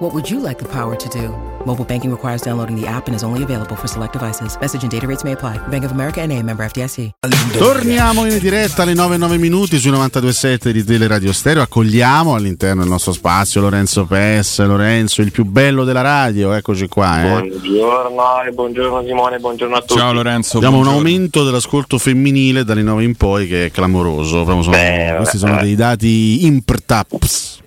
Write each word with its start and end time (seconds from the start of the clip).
What 0.00 0.14
would 0.14 0.30
you 0.30 0.40
like 0.40 0.56
the 0.56 0.66
power 0.66 0.96
to 0.96 1.08
do? 1.10 1.28
Mobile 1.66 1.84
banking 1.84 2.10
requires 2.10 2.40
downloading 2.40 2.74
the 2.74 2.86
app 2.86 3.06
and 3.08 3.14
is 3.14 3.22
only 3.22 3.42
available 3.42 3.76
for 3.76 3.86
select 3.86 4.14
devices. 4.14 4.56
Message 4.58 4.82
and 4.82 4.90
data 4.90 5.06
rates 5.06 5.24
may 5.24 5.32
apply. 5.32 5.58
Bank 5.68 5.84
of 5.84 5.90
America 5.90 6.22
and 6.22 6.32
a 6.32 6.42
member 6.42 6.66
FDIC. 6.66 7.10
Torniamo 7.58 8.24
in 8.24 8.38
diretta 8.38 8.80
alle 8.80 8.94
9-9 8.94 9.38
minuti 9.38 9.78
sui 9.78 9.90
92.7 9.90 10.70
di 10.70 10.84
Teleradio 10.84 11.34
Stereo. 11.34 11.60
Accogliamo 11.60 12.34
all'interno 12.34 12.80
del 12.80 12.88
nostro 12.88 13.12
spazio 13.12 13.60
Lorenzo 13.60 14.06
Pes. 14.06 14.64
Lorenzo, 14.64 15.20
il 15.20 15.32
più 15.32 15.44
bello 15.44 15.84
della 15.84 16.00
radio. 16.00 16.54
Eccoci 16.54 16.88
qua. 16.88 17.22
Eh. 17.22 17.48
Buongiorno, 17.48 18.52
buongiorno 18.54 19.04
Simone, 19.06 19.38
buongiorno 19.38 19.76
a 19.76 19.80
tutti. 19.80 19.98
Ciao 19.98 20.14
Lorenzo. 20.14 20.56
Abbiamo 20.56 20.76
buongiorno. 20.76 20.98
un 20.98 21.06
aumento 21.06 21.44
dell'ascolto 21.44 21.98
femminile 21.98 22.64
dalle 22.64 22.82
9 22.82 23.04
in 23.04 23.16
poi 23.16 23.46
che 23.46 23.66
è 23.66 23.70
clamoroso. 23.70 24.46
Sono, 24.46 24.62
Beh, 24.62 25.12
questi 25.18 25.36
sono 25.36 25.60
dei 25.60 25.74
dati 25.74 26.46
imprtaps 26.46 27.58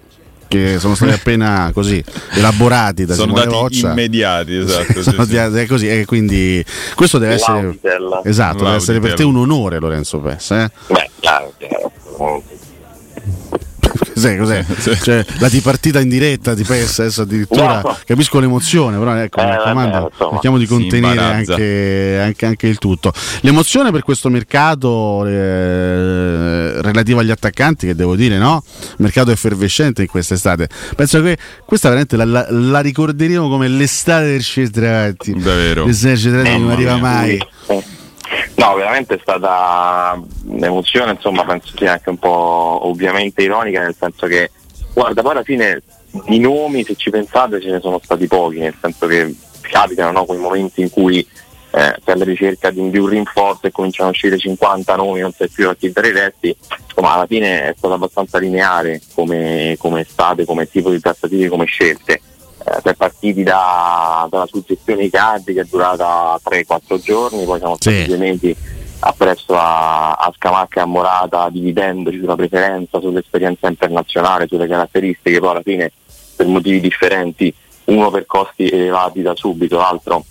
che 0.58 0.80
sono 0.80 0.96
stati 0.96 1.12
appena 1.12 1.72
così 1.74 2.04
elaborati 2.34 3.06
da 3.06 3.14
sono 3.14 3.28
Simone 3.36 3.46
dati 3.46 3.56
Roccia. 3.58 3.92
immediati, 3.92 4.56
esatto. 4.56 5.02
Sì, 5.02 5.16
di- 5.28 5.60
è 5.60 5.66
così, 5.68 5.90
e 5.90 6.06
quindi 6.06 6.64
questo 6.96 7.18
deve 7.18 7.34
essere 7.36 7.78
esatto, 8.24 8.64
deve 8.64 8.76
essere 8.76 9.00
per 9.00 9.14
te 9.14 9.24
un 9.24 9.38
onore 9.38 9.80
Lorenzo 9.80 10.20
Pes, 10.20 10.52
eh? 10.52 10.70
Beh, 10.88 11.10
chiaro, 11.20 11.54
chiaro. 11.58 11.92
Cos'è, 14.14 14.38
cos'è? 14.38 14.66
Sì. 14.78 14.96
Cioè, 15.02 15.26
la 15.40 15.50
di 15.50 15.60
partita 15.60 16.00
in 16.00 16.10
diretta 16.10 16.54
di 16.54 16.64
PES 16.64 17.00
adesso 17.00 17.22
addirittura 17.24 17.82
No. 17.84 17.98
capisco 18.06 18.40
l'emozione, 18.40 18.98
però 18.98 19.16
ecco, 19.16 19.40
Eh, 19.40 19.46
mi 19.46 19.50
raccomando, 19.52 20.12
cerchiamo 20.18 20.58
di 20.58 20.66
contenere 20.66 21.20
anche, 21.20 22.20
anche- 22.22 22.46
anche 22.46 22.68
il 22.68 22.78
tutto. 22.78 23.12
L'emozione 23.42 23.92
per 23.92 24.04
questo 24.04 24.30
mercato 24.30 25.26
eh, 25.26 26.82
relativo 26.82 27.20
agli 27.20 27.32
attaccanti, 27.32 27.88
che 27.88 27.96
devo 27.96 28.16
dire, 28.16 28.38
no? 28.38 28.64
Mercato 28.98 29.32
effervescente 29.32 30.02
in 30.02 30.08
quest'estate. 30.08 30.70
Penso 30.96 31.22
che 31.22 31.38
questa 31.66 31.88
veramente 31.90 32.16
la, 32.18 32.26
la- 32.26 32.48
la 32.50 32.80
ricorderemo 32.80 33.50
come 33.50 33.68
l'estate 33.68 34.42
del. 34.42 35.34
Davvero. 35.34 35.86
L'estate 35.86 36.10
del 36.14 36.20
centravanti 36.20 36.62
non 36.62 36.72
arriva 36.72 36.98
mai. 36.98 37.38
Eh. 37.68 37.84
No, 38.56 38.74
veramente 38.76 39.16
è 39.16 39.20
stata 39.22 40.22
un'emozione, 40.46 41.12
insomma, 41.12 41.44
penso 41.44 41.74
sia 41.76 41.94
anche 41.94 42.10
un 42.10 42.18
po' 42.18 42.80
ovviamente 42.84 43.42
ironica, 43.42 43.82
nel 43.82 43.96
senso 43.98 44.28
che, 44.28 44.52
guarda, 44.94 45.22
poi 45.22 45.32
alla 45.32 45.44
fine 45.44 45.82
i 46.28 46.40
nomi, 46.40 46.84
se 46.84 46.96
ci 46.96 47.10
pensate, 47.10 47.62
ce 47.62 47.72
ne 47.72 47.80
sono 47.80 48.00
stati 48.04 48.28
pochi, 48.28 48.60
nel 48.60 48.76
senso 48.80 49.08
che 49.08 49.36
capitano 49.62 50.12
no, 50.12 50.26
quei 50.26 50.40
momenti 50.40 50.82
in 50.82 50.90
cui 50.90 51.20
eh, 51.76 51.96
sei 52.04 52.14
alla 52.14 52.24
ricerca 52.24 52.70
di 52.70 52.80
un, 52.80 52.92
di 52.92 53.00
un 53.00 53.08
rinforzo 53.08 53.66
e 53.66 53.72
cominciano 53.72 54.10
a 54.10 54.12
uscire 54.12 54.38
50 54.38 54.96
nomi, 54.96 55.22
non 55.22 55.32
sai 55.32 55.50
più 55.50 55.68
a 55.68 55.76
chi 55.76 55.92
dare 55.92 56.10
i 56.10 56.12
resti, 56.12 56.56
insomma 56.86 57.14
alla 57.14 57.26
fine 57.26 57.70
è 57.70 57.74
stato 57.76 57.96
abbastanza 57.96 58.38
lineare 58.38 59.02
come, 59.16 59.76
come 59.80 60.02
estate, 60.02 60.46
come 60.46 60.70
tipo 60.70 60.92
di 60.92 61.00
trattative, 61.00 61.50
come 61.50 61.66
scelte. 61.66 62.22
Per 62.84 62.96
partiti 62.96 63.44
da, 63.44 64.28
dalla 64.30 64.46
suggestione 64.46 65.04
di 65.04 65.10
Cardi 65.10 65.54
che 65.54 65.62
è 65.62 65.66
durata 65.70 66.38
3-4 66.44 67.00
giorni, 67.00 67.46
poi 67.46 67.58
siamo 67.58 67.76
stati 67.78 67.96
Sì. 68.02 68.06
due 68.08 68.18
mesi 68.18 68.56
appresso 69.00 69.58
a, 69.58 70.12
a 70.12 70.32
Scamacca 70.36 70.80
e 70.80 70.84
a 70.84 70.86
Morata 70.86 71.50
dividendoci 71.50 72.20
sulla 72.20 72.36
preferenza, 72.36 73.00
sull'esperienza 73.00 73.68
internazionale, 73.68 74.48
sulle 74.48 74.68
caratteristiche, 74.68 75.40
poi 75.40 75.50
alla 75.50 75.62
fine 75.62 75.92
per 76.36 76.46
motivi 76.48 76.82
differenti, 76.82 77.54
uno 77.86 78.12
per 78.12 78.26
costi 78.26 78.68
elevati 78.68 79.22
da 79.22 79.34
subito, 79.36 79.78
l'altro 79.78 80.26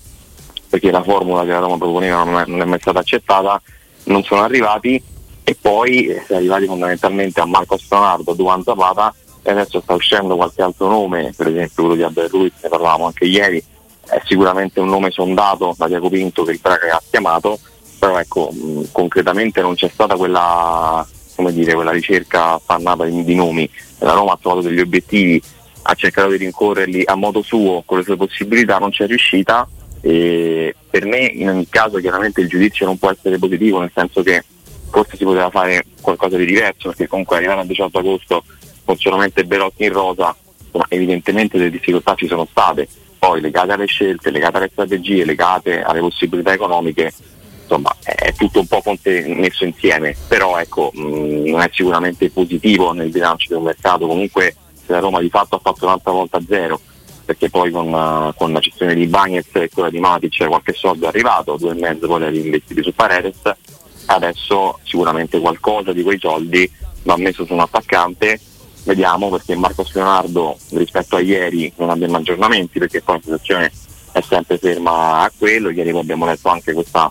perché 0.69 0.91
la 0.91 1.03
formula 1.03 1.43
che 1.43 1.51
la 1.51 1.59
Roma 1.59 1.77
proponeva 1.79 2.23
non 2.25 2.39
è, 2.39 2.45
non 2.47 2.61
è 2.61 2.65
mai 2.65 2.81
stata 2.81 2.99
accettata, 3.01 3.61
non 4.05 4.23
sono 4.25 4.43
arrivati 4.43 5.03
e 5.45 5.57
poi 5.61 6.07
eh, 6.07 6.23
si 6.27 6.33
è 6.33 6.37
arrivati 6.37 6.67
fondamentalmente 6.67 7.41
a 7.41 7.47
Marco 7.47 7.79
Leonardo, 7.89 8.31
a 8.31 8.35
Duan 8.35 8.63
Zapata 8.63 9.15
e 9.43 9.51
adesso 9.51 9.81
sta 9.81 9.95
uscendo 9.95 10.37
qualche 10.37 10.63
altro 10.63 10.89
nome, 10.89 11.33
per 11.37 11.49
esempio 11.49 11.83
quello 11.83 11.95
di 11.95 12.03
Abel 12.03 12.29
Ruiz, 12.29 12.53
ne 12.63 12.69
parlavamo 12.69 13.07
anche 13.07 13.25
ieri, 13.25 13.63
è 14.09 14.21
sicuramente 14.25 14.81
un 14.81 14.89
nome 14.89 15.11
sondato 15.11 15.75
da 15.77 15.89
Diaco 15.89 16.09
Pinto 16.09 16.45
che 16.45 16.53
il 16.53 16.61
Braga 16.61 16.97
ha 16.97 17.03
chiamato, 17.09 17.59
però 17.99 18.19
ecco, 18.19 18.53
concretamente 18.91 19.61
non 19.61 19.75
c'è 19.75 19.89
stata 19.89 20.17
quella, 20.17 21.07
dire, 21.51 21.75
quella 21.75 21.93
ricerca 21.93 22.55
affannata 22.55 23.05
di, 23.05 23.35
nomi, 23.35 23.69
la 23.99 24.13
Roma 24.13 24.33
ha 24.33 24.39
trovato 24.41 24.63
degli 24.63 24.81
obiettivi, 24.81 25.41
ha 25.83 25.95
cercato 25.95 26.31
di 26.31 26.37
rincorrerli 26.37 27.03
a 27.07 27.15
modo 27.15 27.43
suo, 27.43 27.83
con 27.85 27.99
le 27.99 28.05
sue 28.05 28.17
possibilità, 28.17 28.79
non 28.79 28.91
c'è 28.91 29.07
riuscita. 29.07 29.69
E 30.01 30.75
per 30.91 31.07
me 31.07 31.21
in 31.21 31.49
ogni 31.49 31.69
caso 31.69 31.99
chiaramente 31.99 32.41
il 32.41 32.49
giudizio 32.49 32.87
non 32.87 32.99
può 32.99 33.11
essere 33.11 33.39
positivo, 33.39 33.79
nel 33.81 33.93
senso 33.95 34.23
che 34.23 34.45
forse 34.91 35.17
si 35.17 35.25
poteva 35.25 35.49
fare 35.51 35.85
qualcosa 36.01 36.37
di 36.37 36.45
diverso, 36.45 36.89
perché 36.89 37.07
comunque 37.07 37.37
arrivare 37.37 37.61
al 37.61 37.67
18 37.67 37.99
agosto 37.99 38.45
con 38.85 38.97
solamente 38.97 39.45
Belotti 39.45 39.85
in 39.85 39.93
rosa, 39.93 40.35
insomma, 40.65 40.87
evidentemente 40.89 41.59
delle 41.59 41.71
difficoltà 41.71 42.15
ci 42.15 42.27
sono 42.27 42.47
state, 42.51 42.89
poi 43.19 43.41
legate 43.41 43.73
alle 43.73 43.87
scelte, 43.87 44.31
legate 44.31 44.57
alle 44.57 44.71
strategie, 44.71 45.25
legate 45.25 45.83
alle 45.83 46.01
possibilità 46.01 46.53
economiche, 46.53 47.13
insomma 47.63 47.95
è 48.03 48.33
tutto 48.35 48.61
un 48.61 48.67
po' 48.67 48.83
messo 48.83 49.65
insieme, 49.65 50.17
però 50.27 50.59
ecco 50.59 50.91
mh, 50.93 51.51
non 51.51 51.61
è 51.61 51.71
sicuramente 51.73 52.31
positivo 52.31 52.93
nel 52.93 53.11
bilancio 53.11 53.49
di 53.49 53.55
un 53.55 53.65
mercato, 53.65 54.07
comunque 54.07 54.57
la 54.87 54.99
Roma 54.99 55.21
di 55.21 55.31
fatto 55.31 55.57
ha 55.57 55.61
fatto 55.61 55.85
un'altra 55.85 56.11
volta 56.11 56.41
zero, 56.47 56.81
perché 57.25 57.49
poi 57.49 57.71
con, 57.71 57.93
uh, 57.93 58.35
con 58.35 58.53
la 58.53 58.59
gestione 58.59 58.95
di 58.95 59.07
Bagnez 59.07 59.47
e 59.53 59.71
quella 59.73 59.91
di 59.91 60.01
Matic 60.01 60.47
qualche 60.49 60.73
soldo 60.73 61.07
è 61.07 61.09
arrivato, 61.09 61.57
due 61.57 61.71
e 61.71 61.81
mezzo 61.81 62.07
poi 62.09 62.31
li 62.31 62.45
investiti 62.45 62.83
su 62.83 62.93
Paredes, 62.93 63.41
adesso 64.07 64.81
sicuramente 64.83 65.39
qualcosa 65.39 65.93
di 65.93 66.03
quei 66.03 66.19
soldi 66.19 66.71
va 67.05 67.17
messo 67.17 67.47
su 67.47 67.53
un 67.53 67.61
attaccante, 67.61 68.41
vediamo 68.85 69.31
perché 69.31 69.55
Marco 69.55 69.85
Leonardo 69.93 70.57
rispetto 70.71 71.17
a 71.17 71.21
ieri 71.21 71.73
non 71.77 71.91
abbiamo 71.91 72.17
aggiornamenti 72.17 72.79
perché 72.79 73.03
poi 73.03 73.17
la 73.17 73.23
situazione 73.23 73.73
è 74.13 74.21
sempre 74.21 74.59
ferma 74.59 75.21
a 75.21 75.33
quello, 75.37 75.71
ieri 75.71 75.91
abbiamo 75.91 76.27
letto 76.27 76.49
anche 76.49 76.73
questa 76.73 77.11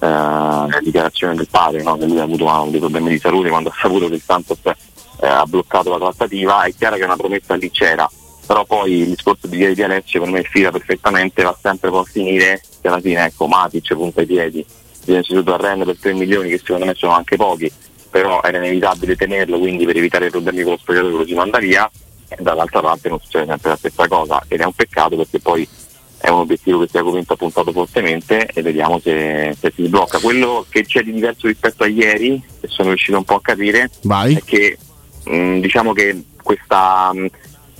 eh, 0.00 0.80
dichiarazione 0.82 1.34
del 1.34 1.48
padre, 1.50 1.82
no? 1.82 1.96
che 1.96 2.06
lui 2.06 2.18
ha 2.18 2.22
avuto 2.22 2.48
ah, 2.48 2.66
dei 2.68 2.80
problemi 2.80 3.10
di 3.10 3.18
salute 3.18 3.48
quando 3.48 3.70
ha 3.70 3.74
saputo 3.76 4.08
che 4.08 4.14
il 4.14 4.22
Santos 4.22 4.58
eh, 4.64 5.26
ha 5.26 5.44
bloccato 5.46 5.90
la 5.90 5.98
trattativa, 5.98 6.62
è 6.62 6.74
chiaro 6.74 6.96
che 6.96 7.04
una 7.04 7.16
promessa 7.16 7.54
lì 7.54 7.70
c'era, 7.70 8.08
però 8.46 8.64
poi 8.64 8.92
il 9.00 9.08
discorso 9.08 9.46
di 9.46 9.58
ieri 9.58 9.74
di 9.74 9.82
Alessio 9.82 10.20
per 10.20 10.30
me 10.30 10.42
fila 10.42 10.70
perfettamente, 10.70 11.42
va 11.42 11.56
sempre 11.60 11.90
a 11.90 12.04
finire 12.04 12.60
che 12.80 12.88
alla 12.88 13.00
fine 13.00 13.24
ecco 13.24 13.46
Matic 13.46 13.94
punta 13.94 14.20
i 14.20 14.26
piedi, 14.26 14.64
viene 15.04 15.22
ceduto 15.22 15.54
a 15.54 15.56
Rennes 15.56 15.86
per 15.86 15.98
3 15.98 16.12
milioni 16.14 16.50
che 16.50 16.58
secondo 16.58 16.84
me 16.84 16.94
sono 16.94 17.12
anche 17.12 17.36
pochi, 17.36 17.70
però 18.16 18.40
era 18.42 18.56
inevitabile 18.56 19.14
tenerlo, 19.14 19.58
quindi 19.58 19.84
per 19.84 19.98
evitare 19.98 20.30
problemi 20.30 20.62
con 20.62 20.72
lo 20.72 20.78
spogliatoio 20.78 21.18
lo 21.18 21.26
si 21.26 21.34
manda 21.34 21.58
via 21.58 21.90
e 22.28 22.36
dall'altra 22.40 22.80
parte 22.80 23.10
non 23.10 23.20
succede 23.20 23.44
sempre 23.44 23.68
la 23.68 23.76
stessa 23.76 24.08
cosa 24.08 24.42
ed 24.48 24.60
è 24.60 24.64
un 24.64 24.72
peccato 24.72 25.16
perché 25.16 25.38
poi 25.38 25.68
è 26.16 26.30
un 26.30 26.38
obiettivo 26.38 26.80
che 26.80 26.86
Tiago 26.86 27.12
Pinto 27.12 27.34
ha 27.34 27.36
puntato 27.36 27.72
fortemente 27.72 28.46
e 28.46 28.62
vediamo 28.62 28.98
se, 29.00 29.54
se 29.60 29.70
si 29.74 29.84
sblocca. 29.84 30.18
Quello 30.18 30.64
che 30.70 30.86
c'è 30.86 31.02
di 31.02 31.12
diverso 31.12 31.46
rispetto 31.46 31.82
a 31.82 31.88
ieri, 31.88 32.42
che 32.58 32.68
sono 32.68 32.88
riuscito 32.88 33.18
un 33.18 33.24
po' 33.24 33.34
a 33.34 33.42
capire, 33.42 33.90
Vai. 34.04 34.34
è 34.34 34.42
che 34.42 34.78
mh, 35.24 35.58
diciamo 35.58 35.92
che 35.92 36.24
questa, 36.42 37.12
mh, 37.12 37.26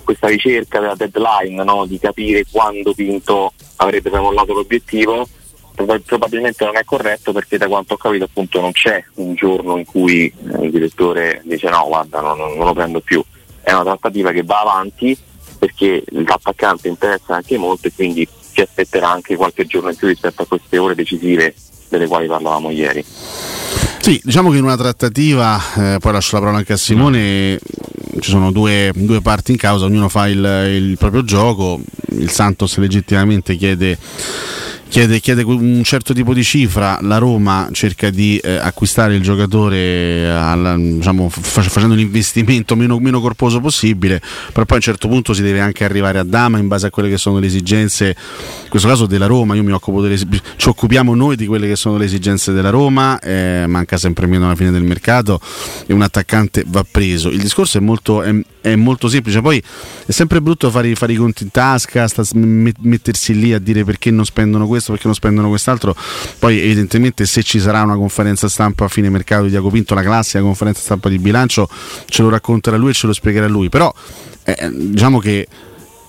questa 0.04 0.26
ricerca 0.26 0.80
della 0.80 0.97
deadline 0.97 1.64
no, 1.64 1.86
di 1.86 1.98
capire 1.98 2.44
quando 2.50 2.92
Pinto 2.92 3.54
avrebbe 3.76 4.10
tramollato 4.10 4.53
l'obiettivo 4.53 5.26
probabilmente 6.04 6.64
non 6.64 6.76
è 6.76 6.84
corretto 6.84 7.32
perché 7.32 7.59
da 7.59 7.69
quanto 7.69 7.94
ho 7.94 7.97
capito 7.97 8.25
appunto 8.25 8.60
non 8.60 8.72
c'è 8.72 9.04
un 9.14 9.34
giorno 9.34 9.77
in 9.77 9.84
cui 9.84 10.27
eh, 10.27 10.65
il 10.65 10.71
direttore 10.71 11.42
dice 11.45 11.68
no 11.68 11.84
guarda 11.86 12.21
non, 12.21 12.39
non 12.39 12.65
lo 12.66 12.72
prendo 12.72 13.01
più 13.01 13.22
è 13.62 13.72
una 13.72 13.83
trattativa 13.83 14.30
che 14.30 14.42
va 14.42 14.60
avanti 14.60 15.16
perché 15.59 16.04
l'attaccante 16.06 16.89
interessa 16.89 17.34
anche 17.34 17.59
molto 17.59 17.89
e 17.89 17.92
quindi 17.92 18.28
si 18.56 18.60
aspetterà 18.60 19.10
anche 19.10 19.36
qualche 19.36 19.66
giorno 19.66 19.91
in 19.91 19.97
più 19.97 20.06
rispetto 20.09 20.42
a 20.42 20.47
queste 20.47 20.78
ore 20.78 20.95
decisive 20.95 21.54
delle 21.89 22.06
quali 22.06 22.27
parlavamo 22.27 22.71
ieri. 22.71 23.04
Sì, 23.98 24.21
diciamo 24.22 24.51
che 24.51 24.59
in 24.59 24.65
una 24.65 24.77
trattativa, 24.77 25.60
eh, 25.77 25.97
poi 25.98 26.12
lascio 26.12 26.36
la 26.36 26.41
parola 26.41 26.59
anche 26.59 26.74
a 26.74 26.77
Simone, 26.77 27.59
ci 28.21 28.30
sono 28.30 28.53
due, 28.53 28.92
due 28.95 29.21
parti 29.21 29.51
in 29.51 29.56
causa, 29.56 29.86
ognuno 29.86 30.09
fa 30.09 30.28
il, 30.28 30.39
il 30.39 30.97
proprio 30.97 31.24
gioco, 31.24 31.80
il 32.10 32.30
Santos 32.30 32.77
legittimamente 32.77 33.56
chiede 33.56 33.98
chiede, 34.88 35.21
chiede, 35.21 35.42
un 35.42 35.83
certo 35.84 36.15
tipo 36.15 36.33
di 36.33 36.42
cifra, 36.42 36.98
la 37.03 37.18
Roma 37.18 37.68
cerca 37.72 38.10
di 38.10 38.38
eh, 38.38 38.56
acquistare 38.56 39.15
il 39.15 39.22
giocatore 39.22 40.30
alla, 40.30 40.77
diciamo, 40.77 41.28
facendo 41.28 41.94
un 41.94 42.00
investimento 42.00 42.77
meno, 42.77 42.98
meno, 42.98 43.21
corposo 43.21 43.60
possibile, 43.60 44.21
però 44.53 44.65
poi 44.65 44.72
a 44.72 44.74
un 44.77 44.80
certo 44.80 45.09
punto 45.09 45.33
si 45.33 45.42
deve 45.42 45.60
anche 45.60 45.84
arrivare 45.84 46.18
a 46.18 46.24
Dama 46.24 46.59
in 46.59 46.68
base 46.68 46.86
a 46.86 46.91
quelle 46.91 47.09
che 47.09 47.18
sono 47.18 47.38
le 47.38 47.47
esigenze, 47.47 48.16
in 48.65 48.68
questo 48.68 48.88
caso 48.88 49.06
della 49.06 49.27
Roma, 49.27 49.54
io 49.54 49.62
mi 49.62 49.72
occupo 49.72 50.00
delle, 50.00 50.16
ci 50.16 50.68
occupiamo 50.68 51.15
noi 51.15 51.36
di 51.36 51.47
quelle 51.47 51.66
che 51.66 51.77
sono 51.77 51.97
le 51.97 52.04
esigenze 52.04 52.53
della 52.53 52.71
Roma, 52.71 53.18
eh, 53.21 53.65
manca 53.66 53.97
sempre 53.97 54.27
meno 54.27 54.47
alla 54.47 54.56
fine 54.56 54.71
del 54.71 54.82
mercato 54.82 55.41
e 55.86 55.92
un 55.92 56.03
attaccante 56.03 56.65
va 56.66 56.84
preso. 56.89 57.28
Il 57.28 57.41
discorso 57.41 57.78
è 57.78 57.80
molto, 57.80 58.22
è, 58.22 58.34
è 58.60 58.74
molto 58.77 59.09
semplice, 59.09 59.41
poi 59.41 59.62
è 60.06 60.12
sempre 60.12 60.41
brutto 60.41 60.71
fare, 60.71 60.94
fare 60.94 61.12
i 61.12 61.16
conti 61.16 61.44
in 61.44 61.50
tasca, 61.50 62.06
sta, 62.09 62.22
mettersi 62.34 63.39
lì 63.39 63.53
a 63.53 63.59
dire 63.59 63.84
perché 63.84 64.10
non 64.10 64.24
spendono 64.24 64.66
questo, 64.66 64.85
perché 64.92 65.06
non 65.06 65.15
spendono 65.15 65.48
quest'altro, 65.48 65.94
poi 66.38 66.60
evidentemente 66.60 67.27
se 67.27 67.42
ci 67.42 67.60
sarà 67.60 67.83
una 67.83 67.97
conferenza 67.97 68.48
stampa 68.48 68.84
a 68.84 68.88
fine 68.88 69.09
mercato 69.10 69.44
di 69.44 69.50
Diaco 69.50 69.71
Pinto, 69.71 69.94
la 69.94 70.03
classica 70.03 70.41
conferenza 70.41 70.80
stampa 70.80 71.09
di 71.09 71.18
bilancio, 71.18 71.68
ce 72.06 72.22
lo 72.22 72.28
racconterà 72.28 72.77
lui 72.77 72.91
e 72.91 72.94
ce 72.94 73.06
lo 73.06 73.12
spiegherà 73.12 73.47
lui, 73.47 73.68
però 73.68 73.92
eh, 74.44 74.71
diciamo 74.72 75.18
che 75.18 75.47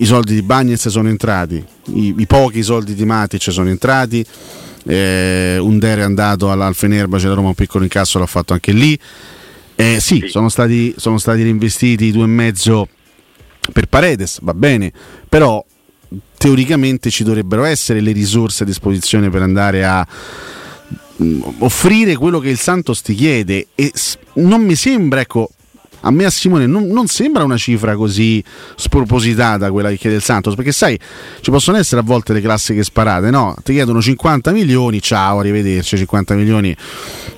i 0.00 0.04
soldi 0.04 0.34
di 0.34 0.42
Bagnez 0.42 0.88
sono 0.88 1.08
entrati, 1.08 1.64
i, 1.94 2.14
i 2.16 2.26
pochi 2.26 2.62
soldi 2.62 2.94
di 2.94 3.04
Matic 3.04 3.50
sono 3.50 3.68
entrati, 3.68 4.24
eh, 4.84 5.58
Under 5.60 5.98
è 5.98 6.02
andato 6.02 6.50
al 6.50 6.74
Fenerbahce, 6.74 7.28
la 7.28 7.34
Roma 7.34 7.48
un 7.48 7.54
piccolo 7.54 7.84
incasso 7.84 8.18
l'ha 8.18 8.26
fatto 8.26 8.52
anche 8.52 8.72
lì. 8.72 8.98
Eh, 9.74 9.98
sì, 10.00 10.24
sono 10.26 10.48
stati, 10.48 10.92
sono 10.96 11.18
stati 11.18 11.42
reinvestiti 11.42 12.10
due 12.10 12.24
e 12.24 12.28
mezzo 12.28 12.88
per 13.72 13.86
Paredes, 13.86 14.38
va 14.42 14.54
bene, 14.54 14.92
però 15.28 15.64
teoricamente 16.38 17.10
ci 17.10 17.24
dovrebbero 17.24 17.64
essere 17.64 18.00
le 18.00 18.12
risorse 18.12 18.62
a 18.62 18.66
disposizione 18.66 19.28
per 19.28 19.42
andare 19.42 19.84
a 19.84 20.06
mm, 21.22 21.42
offrire 21.58 22.16
quello 22.16 22.38
che 22.38 22.48
il 22.48 22.58
Santos 22.58 23.02
ti 23.02 23.14
chiede. 23.14 23.66
E 23.74 23.92
non 24.34 24.62
mi 24.62 24.76
sembra, 24.76 25.20
ecco, 25.20 25.50
a 26.00 26.10
me 26.10 26.24
a 26.24 26.30
Simone 26.30 26.66
non, 26.66 26.86
non, 26.86 27.06
sembra 27.06 27.44
una 27.44 27.56
cifra 27.56 27.96
così 27.96 28.42
spropositata 28.76 29.70
quella 29.70 29.88
che 29.90 29.96
chiede 29.96 30.16
il 30.16 30.22
Santos, 30.22 30.54
perché 30.54 30.72
sai, 30.72 30.98
ci 31.40 31.50
possono 31.50 31.76
essere 31.76 32.00
a 32.00 32.04
volte 32.04 32.32
le 32.32 32.40
classiche 32.40 32.84
sparate, 32.84 33.30
no? 33.30 33.54
Ti 33.62 33.72
chiedono 33.72 34.00
50 34.00 34.52
milioni, 34.52 35.00
ciao, 35.00 35.40
arrivederci, 35.40 35.96
50 35.96 36.34
milioni 36.34 36.76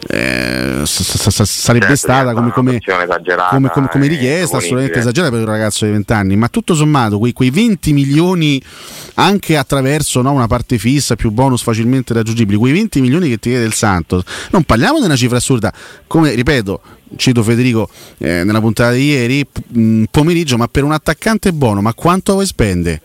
eh, 0.08 0.82
sarebbe 0.84 1.86
certo, 1.86 1.96
stata 1.96 2.32
come, 2.32 2.50
come, 2.50 2.78
come, 3.50 3.70
come 3.70 4.06
richiesta 4.06 4.56
assolutamente 4.56 4.98
esagerata 4.98 5.32
per 5.32 5.40
un 5.40 5.50
ragazzo 5.50 5.84
di 5.84 5.92
20 5.92 6.12
anni, 6.12 6.36
ma 6.36 6.48
tutto 6.48 6.74
sommato 6.74 7.18
quei, 7.18 7.32
quei 7.32 7.50
20 7.50 7.92
milioni 7.92 8.62
anche 9.14 9.56
attraverso 9.56 10.22
no, 10.22 10.32
una 10.32 10.46
parte 10.46 10.78
fissa 10.78 11.16
più 11.16 11.30
bonus 11.30 11.62
facilmente 11.62 12.14
raggiungibili, 12.14 12.56
quei 12.58 12.72
20 12.72 13.00
milioni 13.00 13.28
che 13.28 13.38
ti 13.38 13.50
chiede 13.50 13.64
il 13.64 13.74
Santos, 13.74 14.22
non 14.50 14.64
parliamo 14.64 14.98
di 14.98 15.04
una 15.04 15.16
cifra 15.16 15.36
assurda, 15.36 15.72
come 16.06 16.34
ripeto, 16.34 16.80
cito 17.16 17.42
Federico 17.42 17.88
eh, 18.18 18.44
nella 18.44 18.60
puntata 18.60 18.92
di 18.92 19.04
ieri, 19.04 19.46
p- 19.46 20.06
pomeriggio, 20.10 20.56
ma 20.56 20.68
per 20.68 20.84
un 20.84 20.92
attaccante 20.92 21.52
buono, 21.52 21.80
ma 21.80 21.94
quanto 21.94 22.34
vuoi 22.34 22.46
spende? 22.46 23.00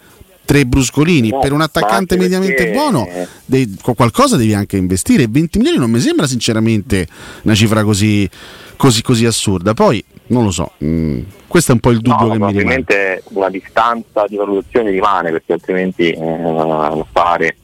Tre 0.45 0.63
bruscolini 0.65 1.29
no, 1.29 1.39
per 1.39 1.53
un 1.53 1.61
attaccante 1.61 2.17
mediamente 2.17 2.65
perché... 2.65 2.71
buono, 2.71 3.07
dei, 3.45 3.77
qualcosa 3.81 4.37
devi 4.37 4.53
anche 4.53 4.77
investire. 4.77 5.25
20 5.27 5.57
milioni 5.57 5.79
non 5.79 5.89
mi 5.89 5.99
sembra 5.99 6.27
sinceramente 6.27 7.07
una 7.41 7.55
cifra 7.55 7.83
così, 7.83 8.29
così, 8.75 9.01
così 9.01 9.25
assurda. 9.25 9.73
Poi 9.73 10.03
non 10.27 10.43
lo 10.43 10.51
so, 10.51 10.71
mh, 10.77 10.87
mm, 10.87 11.19
questo 11.47 11.71
è 11.71 11.73
un 11.73 11.79
po' 11.79 11.89
il 11.89 11.99
dubbio 11.99 12.27
no, 12.27 12.31
che 12.31 12.37
mi 12.37 12.51
rimane. 12.51 12.57
Ovviamente 12.57 13.23
una 13.29 13.49
distanza 13.49 14.25
di 14.27 14.35
valutazione 14.35 14.91
rimane 14.91 15.31
perché 15.31 15.53
altrimenti 15.53 16.11
eh, 16.11 16.41
l'affare 16.41 17.55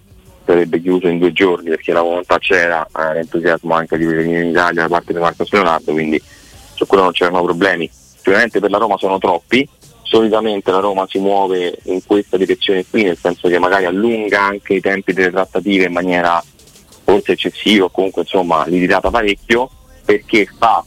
sarebbe 0.45 0.81
chiuso 0.81 1.07
in 1.07 1.19
due 1.19 1.31
giorni 1.31 1.69
perché 1.69 1.93
la 1.93 2.01
volontà 2.01 2.37
c'era, 2.39 2.85
eh, 2.85 3.13
l'entusiasmo 3.13 3.73
anche 3.73 3.97
di 3.97 4.05
venire 4.05 4.41
in 4.41 4.49
Italia 4.49 4.81
da 4.81 4.87
parte 4.87 5.13
di 5.13 5.19
Marco 5.19 5.45
Leonardo, 5.49 5.91
quindi 5.91 6.21
su 6.73 6.85
quello 6.85 7.03
non 7.03 7.11
c'erano 7.11 7.43
problemi. 7.43 7.89
Sicuramente 7.91 8.59
per 8.59 8.69
la 8.69 8.77
Roma 8.77 8.97
sono 8.97 9.17
troppi, 9.17 9.67
solitamente 10.03 10.71
la 10.71 10.79
Roma 10.79 11.05
si 11.09 11.19
muove 11.19 11.77
in 11.83 12.03
questa 12.05 12.37
direzione 12.37 12.85
qui, 12.89 13.03
nel 13.03 13.17
senso 13.17 13.47
che 13.47 13.59
magari 13.59 13.85
allunga 13.85 14.41
anche 14.41 14.75
i 14.75 14.81
tempi 14.81 15.13
delle 15.13 15.31
trattative 15.31 15.85
in 15.85 15.93
maniera 15.93 16.43
forse 17.03 17.31
eccessiva 17.31 17.85
o 17.85 17.89
comunque 17.89 18.21
insomma 18.21 18.65
limitata 18.67 19.09
parecchio, 19.09 19.69
perché 20.05 20.45
fa 20.45 20.83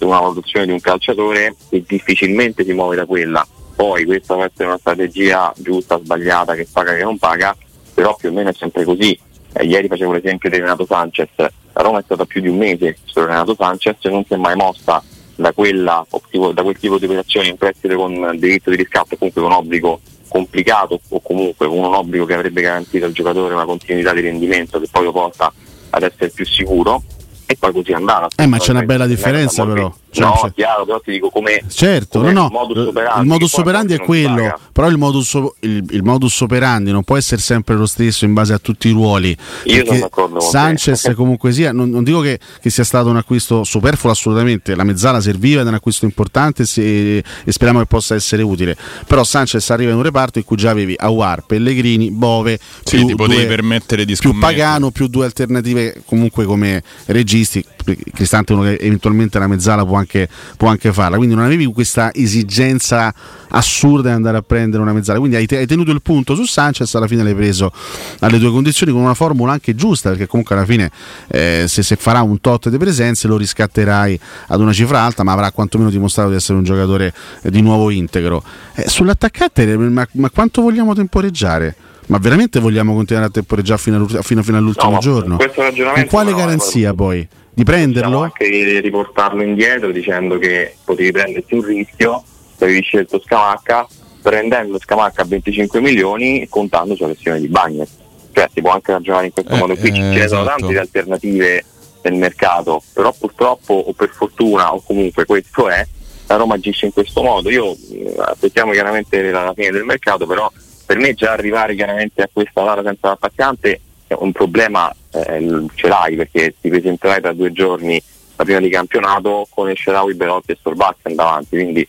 una 0.00 0.20
valutazione 0.20 0.66
di 0.66 0.72
un 0.72 0.80
calciatore 0.80 1.54
e 1.68 1.84
difficilmente 1.86 2.64
si 2.64 2.72
muove 2.72 2.96
da 2.96 3.06
quella. 3.06 3.46
Poi 3.74 4.04
questa 4.04 4.34
può 4.34 4.44
essere 4.44 4.66
una 4.66 4.78
strategia 4.78 5.52
giusta, 5.56 5.98
sbagliata, 5.98 6.54
che 6.54 6.66
paga 6.70 6.94
che 6.94 7.02
non 7.02 7.18
paga, 7.18 7.56
però 8.00 8.16
più 8.16 8.30
o 8.30 8.32
meno 8.32 8.48
è 8.48 8.54
sempre 8.54 8.84
così. 8.84 9.18
Eh, 9.52 9.64
ieri 9.66 9.86
facevo 9.86 10.12
l'esempio 10.12 10.48
di 10.48 10.56
Renato 10.56 10.86
Sanchez, 10.86 11.28
la 11.36 11.82
Roma 11.82 11.98
è 11.98 12.02
stata 12.02 12.24
più 12.24 12.40
di 12.40 12.48
un 12.48 12.56
mese 12.56 12.96
su 13.04 13.20
Renato 13.20 13.54
Sanchez 13.54 13.96
e 14.00 14.08
non 14.08 14.24
si 14.24 14.32
è 14.32 14.36
mai 14.36 14.56
mossa 14.56 15.02
da, 15.34 15.52
quella, 15.52 16.06
da 16.54 16.62
quel 16.62 16.78
tipo 16.78 16.98
di 16.98 17.04
operazione 17.04 17.48
in 17.48 17.56
prestito 17.58 17.94
con 17.96 18.36
diritto 18.38 18.70
di 18.70 18.76
riscatto, 18.76 19.16
comunque 19.18 19.42
con 19.42 19.52
obbligo 19.52 20.00
complicato 20.28 20.98
o 21.08 21.20
comunque 21.20 21.66
con 21.66 21.76
un 21.76 21.92
obbligo 21.92 22.24
che 22.24 22.34
avrebbe 22.34 22.62
garantito 22.62 23.04
al 23.04 23.12
giocatore 23.12 23.52
una 23.52 23.66
continuità 23.66 24.14
di 24.14 24.22
rendimento 24.22 24.80
che 24.80 24.88
poi 24.90 25.04
lo 25.04 25.12
porta 25.12 25.52
ad 25.90 26.02
essere 26.02 26.30
più 26.30 26.46
sicuro 26.46 27.02
e 27.44 27.54
poi 27.58 27.72
così 27.72 27.92
andava. 27.92 28.28
Eh, 28.34 28.46
ma 28.46 28.56
c'è 28.56 28.70
una 28.70 28.82
bella 28.82 29.06
differenza 29.06 29.66
però. 29.66 29.92
Cioè, 30.10 30.24
no, 30.24 30.40
c'è... 30.42 30.52
chiaro, 30.52 30.84
però 30.84 31.00
ti 31.00 31.12
dico 31.12 31.30
come 31.30 31.62
certo, 31.68 32.18
come 32.18 32.32
no, 32.32 32.42
no, 32.42 32.48
modus 32.50 32.86
operandi, 32.88 33.20
il 33.20 33.26
modus 33.26 33.52
operandi 33.54 33.94
è 33.94 33.98
quello, 34.00 34.58
però 34.72 34.88
il 34.88 34.98
modus, 34.98 35.34
il, 35.60 35.84
il 35.90 36.02
modus, 36.02 36.40
operandi 36.40 36.90
non 36.90 37.04
può 37.04 37.16
essere 37.16 37.40
sempre 37.40 37.76
lo 37.76 37.86
stesso 37.86 38.24
in 38.24 38.32
base 38.32 38.52
a 38.52 38.58
tutti 38.58 38.88
i 38.88 38.90
ruoli. 38.90 39.36
Io 39.64 39.84
sono 39.86 40.00
d'accordo 40.00 40.38
con 40.38 40.48
Sanchez 40.48 41.12
comunque 41.14 41.52
sia, 41.52 41.72
non, 41.72 41.90
non 41.90 42.02
dico 42.02 42.20
che, 42.20 42.40
che, 42.60 42.70
sia 42.70 42.82
stato 42.82 43.08
un 43.08 43.16
acquisto 43.16 43.62
superfluo 43.62 44.10
assolutamente, 44.10 44.74
la 44.74 44.82
mezzala 44.82 45.20
serviva 45.20 45.60
ed 45.60 45.66
è 45.66 45.68
un 45.68 45.76
acquisto 45.76 46.04
importante 46.04 46.66
se, 46.66 47.18
e 47.18 47.24
speriamo 47.46 47.78
che 47.78 47.86
possa 47.86 48.16
essere 48.16 48.42
utile, 48.42 48.76
però 49.06 49.22
Sanchez 49.22 49.70
arriva 49.70 49.92
in 49.92 49.96
un 49.96 50.02
reparto 50.02 50.38
in 50.38 50.44
cui 50.44 50.56
già 50.56 50.70
avevi 50.70 50.96
Awar, 50.98 51.46
Pellegrini, 51.46 52.10
Bove, 52.10 52.58
sì, 52.82 52.96
più, 52.96 53.06
ti 53.06 53.14
potevi 53.14 53.42
due, 53.42 53.54
permettere 53.54 54.04
di 54.04 54.16
più 54.16 54.36
Pagano, 54.36 54.90
più 54.90 55.06
due 55.06 55.24
alternative 55.24 56.02
comunque 56.04 56.44
come 56.44 56.82
registi, 57.06 57.64
Cristante 58.12 58.52
uno 58.52 58.62
che 58.62 58.78
eventualmente 58.80 59.38
la 59.38 59.46
mezzala 59.46 59.84
può 59.84 59.96
anche, 59.96 60.28
può 60.56 60.68
anche 60.68 60.92
farla, 60.92 61.16
quindi 61.16 61.34
non 61.34 61.44
avevi 61.44 61.64
questa 61.66 62.12
esigenza 62.12 63.12
assurda 63.50 64.08
di 64.10 64.14
andare 64.14 64.36
a 64.36 64.42
prendere 64.42 64.82
una 64.82 64.92
mezzala, 64.92 65.18
quindi 65.18 65.36
hai, 65.36 65.46
hai, 65.50 65.66
tenuto 65.66 65.90
il 65.90 66.02
punto 66.02 66.34
su 66.34 66.44
Sanchez, 66.44 66.94
alla 66.94 67.06
fine 67.06 67.22
l'hai 67.22 67.34
preso 67.34 67.72
alle 68.20 68.38
tue 68.38 68.50
condizioni 68.50 68.92
con 68.92 69.02
una 69.02 69.14
formula 69.14 69.52
anche 69.52 69.74
giusta, 69.74 70.10
perché 70.10 70.26
comunque 70.26 70.54
alla 70.54 70.64
fine 70.64 70.90
eh, 71.28 71.64
se, 71.66 71.82
se, 71.82 71.96
farà 71.96 72.22
un 72.22 72.40
tot 72.40 72.68
di 72.68 72.78
presenze 72.78 73.26
lo 73.28 73.36
riscatterai 73.36 74.18
ad 74.48 74.60
una 74.60 74.72
cifra 74.72 75.00
alta, 75.00 75.22
ma 75.22 75.32
avrà 75.32 75.50
quantomeno 75.50 75.90
dimostrato 75.90 76.30
di 76.30 76.36
essere 76.36 76.58
un 76.58 76.64
giocatore 76.64 77.12
eh, 77.42 77.50
di 77.50 77.60
nuovo 77.60 77.90
integro. 77.90 78.42
Eh, 78.74 78.88
sull'attaccante, 78.88 79.76
ma, 79.76 80.06
ma 80.12 80.30
quanto 80.30 80.62
vogliamo 80.62 80.94
temporeggiare? 80.94 81.74
Ma 82.06 82.18
veramente 82.18 82.58
vogliamo 82.58 82.92
continuare 82.92 83.28
a 83.28 83.30
temporeggiare 83.30 83.78
fino, 83.78 84.04
fino, 84.06 84.42
fino 84.42 84.56
all'ultimo 84.56 84.92
no, 84.92 84.98
giorno? 84.98 85.36
Con 85.36 86.06
quale 86.06 86.34
garanzia 86.34 86.92
poi? 86.92 87.26
Di 87.52 87.64
prenderlo? 87.64 88.20
anche 88.20 88.80
riportarlo 88.80 89.42
indietro 89.42 89.90
dicendo 89.90 90.38
che 90.38 90.76
potevi 90.84 91.10
prenderti 91.12 91.54
un 91.54 91.62
rischio, 91.62 92.22
avevi 92.58 92.82
scelto 92.82 93.20
Scamacca, 93.20 93.86
prendendo 94.22 94.78
Scamacca 94.78 95.22
a 95.22 95.26
25 95.26 95.80
milioni 95.80 96.40
e 96.40 96.48
contando 96.48 96.94
sulla 96.94 97.08
questione 97.08 97.40
di 97.40 97.48
Bagnet. 97.48 97.88
Cioè 98.32 98.48
si 98.52 98.60
può 98.60 98.70
anche 98.70 98.92
ragionare 98.92 99.26
in 99.26 99.32
questo 99.32 99.54
eh, 99.54 99.58
modo 99.58 99.76
qui, 99.76 99.88
eh, 99.88 99.92
ne 99.92 100.28
sono 100.28 100.42
esatto. 100.42 100.60
tante 100.60 100.78
alternative 100.78 101.64
nel 102.02 102.14
mercato, 102.14 102.82
però 102.92 103.12
purtroppo 103.18 103.74
o 103.74 103.92
per 103.92 104.10
fortuna 104.10 104.72
o 104.72 104.82
comunque 104.82 105.24
questo 105.24 105.68
è, 105.68 105.86
la 106.26 106.36
Roma 106.36 106.54
agisce 106.54 106.86
in 106.86 106.92
questo 106.92 107.22
modo. 107.22 107.50
Io 107.50 107.72
eh, 107.72 108.14
aspettiamo 108.18 108.72
chiaramente 108.72 109.30
la 109.30 109.52
fine 109.54 109.70
del 109.70 109.84
mercato, 109.84 110.26
però 110.26 110.50
per 110.86 110.98
me 110.98 111.14
già 111.14 111.32
arrivare 111.32 111.74
chiaramente 111.74 112.22
a 112.22 112.30
questa 112.32 112.62
data 112.62 112.82
senza 112.82 113.08
l'attaccante 113.08 113.80
un 114.08 114.32
problema 114.32 114.92
eh, 115.12 115.66
ce 115.74 115.88
l'hai 115.88 116.16
perché 116.16 116.54
ti 116.60 116.68
presenterai 116.68 117.20
tra 117.20 117.32
due 117.32 117.52
giorni 117.52 118.02
la 118.36 118.44
prima 118.44 118.60
di 118.60 118.70
campionato 118.70 119.46
con 119.50 119.68
il 119.68 119.76
Sherawi, 119.76 120.14
Belotti 120.14 120.52
e 120.52 120.56
Storbacchi 120.58 121.14
davanti, 121.14 121.56
quindi 121.56 121.86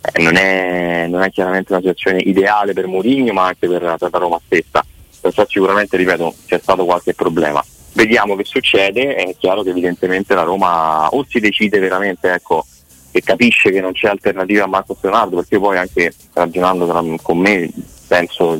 eh, 0.00 0.22
non, 0.22 0.36
è, 0.36 1.06
non, 1.08 1.22
è, 1.22 1.30
chiaramente 1.30 1.72
una 1.72 1.80
situazione 1.80 2.18
ideale 2.18 2.72
per 2.72 2.88
Mourinho 2.88 3.32
ma 3.32 3.46
anche 3.46 3.68
per, 3.68 3.96
per 3.98 4.10
la 4.10 4.18
Roma 4.18 4.40
stessa, 4.44 4.84
perciò 5.20 5.46
sicuramente 5.48 5.96
ripeto 5.96 6.34
c'è 6.46 6.58
stato 6.60 6.84
qualche 6.84 7.14
problema. 7.14 7.64
Vediamo 7.94 8.34
che 8.36 8.44
succede, 8.44 9.14
è 9.14 9.36
chiaro 9.38 9.62
che 9.62 9.70
evidentemente 9.70 10.34
la 10.34 10.42
Roma 10.42 11.08
o 11.08 11.24
si 11.28 11.38
decide 11.38 11.78
veramente 11.78 12.32
ecco, 12.32 12.66
che 13.12 13.20
capisce 13.20 13.70
che 13.70 13.80
non 13.80 13.92
c'è 13.92 14.08
alternativa 14.08 14.64
a 14.64 14.66
Marco 14.66 14.96
Leonardo, 15.00 15.36
perché 15.36 15.58
poi 15.58 15.76
anche 15.76 16.12
ragionando 16.32 17.18
con 17.20 17.38
me 17.38 17.70
penso 18.08 18.58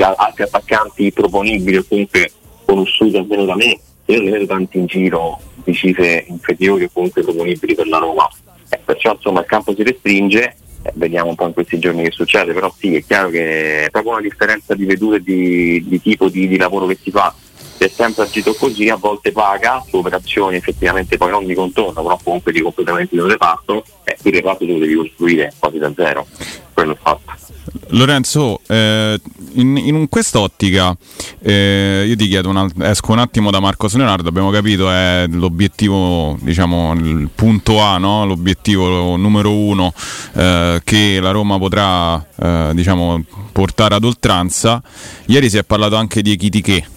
altri 0.00 0.42
attaccanti 0.44 1.12
proponibili 1.12 1.76
o 1.76 1.84
comunque 1.86 2.30
conosciuti 2.66 3.16
almeno 3.16 3.46
da 3.46 3.54
me, 3.54 3.78
io 4.04 4.20
ne 4.20 4.30
vedo 4.30 4.46
tanti 4.46 4.78
in 4.78 4.86
giro 4.86 5.40
di 5.64 5.72
cifre 5.72 6.24
inferiori 6.28 6.84
o 6.84 6.90
comunque 6.92 7.22
proponibili 7.22 7.74
per 7.74 7.88
la 7.88 7.98
Roma. 7.98 8.28
Eh, 8.68 8.80
perciò 8.84 9.12
insomma 9.12 9.40
il 9.40 9.46
campo 9.46 9.74
si 9.74 9.82
restringe 9.84 10.56
eh, 10.82 10.92
vediamo 10.94 11.30
un 11.30 11.34
po' 11.36 11.46
in 11.46 11.52
questi 11.52 11.78
giorni 11.78 12.02
che 12.02 12.10
succede, 12.10 12.52
però 12.52 12.72
sì, 12.76 12.94
è 12.94 13.04
chiaro 13.04 13.30
che 13.30 13.84
è 13.84 13.90
proprio 13.90 14.12
una 14.12 14.20
differenza 14.20 14.74
di 14.74 14.84
vedute 14.84 15.20
di, 15.20 15.82
di 15.86 16.00
tipo 16.00 16.28
di, 16.28 16.48
di 16.48 16.56
lavoro 16.56 16.86
che 16.86 16.98
si 17.00 17.10
fa 17.10 17.34
si 17.76 17.84
è 17.84 17.88
sempre 17.88 18.22
agito 18.22 18.54
così, 18.54 18.88
a 18.88 18.96
volte 18.96 19.32
paga 19.32 19.84
su 19.86 19.98
operazioni 19.98 20.56
effettivamente 20.56 21.18
poi 21.18 21.30
non 21.30 21.44
di 21.44 21.54
contorno, 21.54 22.02
però 22.02 22.18
comunque 22.22 22.50
di 22.50 22.62
completamento 22.62 23.14
di 23.14 23.20
un 23.20 23.28
reparto, 23.28 23.84
e 24.02 24.16
il 24.22 24.32
reparto 24.32 24.64
tu 24.64 24.72
lo 24.72 24.78
devi 24.78 24.94
costruire 24.94 25.52
quasi 25.58 25.78
da 25.78 25.92
zero. 25.94 26.26
Quello 26.72 26.92
è 26.92 26.96
fatto. 26.96 27.45
Lorenzo, 27.88 28.60
eh, 28.66 29.20
in, 29.54 29.76
in 29.76 30.08
quest'ottica 30.08 30.96
eh, 31.40 32.04
io 32.06 32.16
ti 32.16 32.28
chiedo, 32.28 32.50
un, 32.50 32.70
esco 32.80 33.12
un 33.12 33.18
attimo 33.18 33.50
da 33.50 33.60
Marco 33.60 33.88
Leonardo, 33.92 34.28
abbiamo 34.28 34.50
capito 34.50 34.90
è 34.90 35.26
l'obiettivo, 35.28 36.36
diciamo 36.40 36.92
il 36.94 37.28
punto 37.34 37.80
A, 37.80 37.98
no? 37.98 38.26
l'obiettivo 38.26 39.16
numero 39.16 39.52
uno 39.52 39.92
eh, 40.34 40.80
che 40.84 41.18
la 41.20 41.30
Roma 41.30 41.58
potrà 41.58 42.24
eh, 42.36 42.70
diciamo, 42.74 43.22
portare 43.52 43.94
ad 43.94 44.04
oltranza. 44.04 44.82
Ieri 45.26 45.48
si 45.48 45.56
è 45.56 45.64
parlato 45.64 45.96
anche 45.96 46.22
di 46.22 46.32
Echitiché 46.32 46.88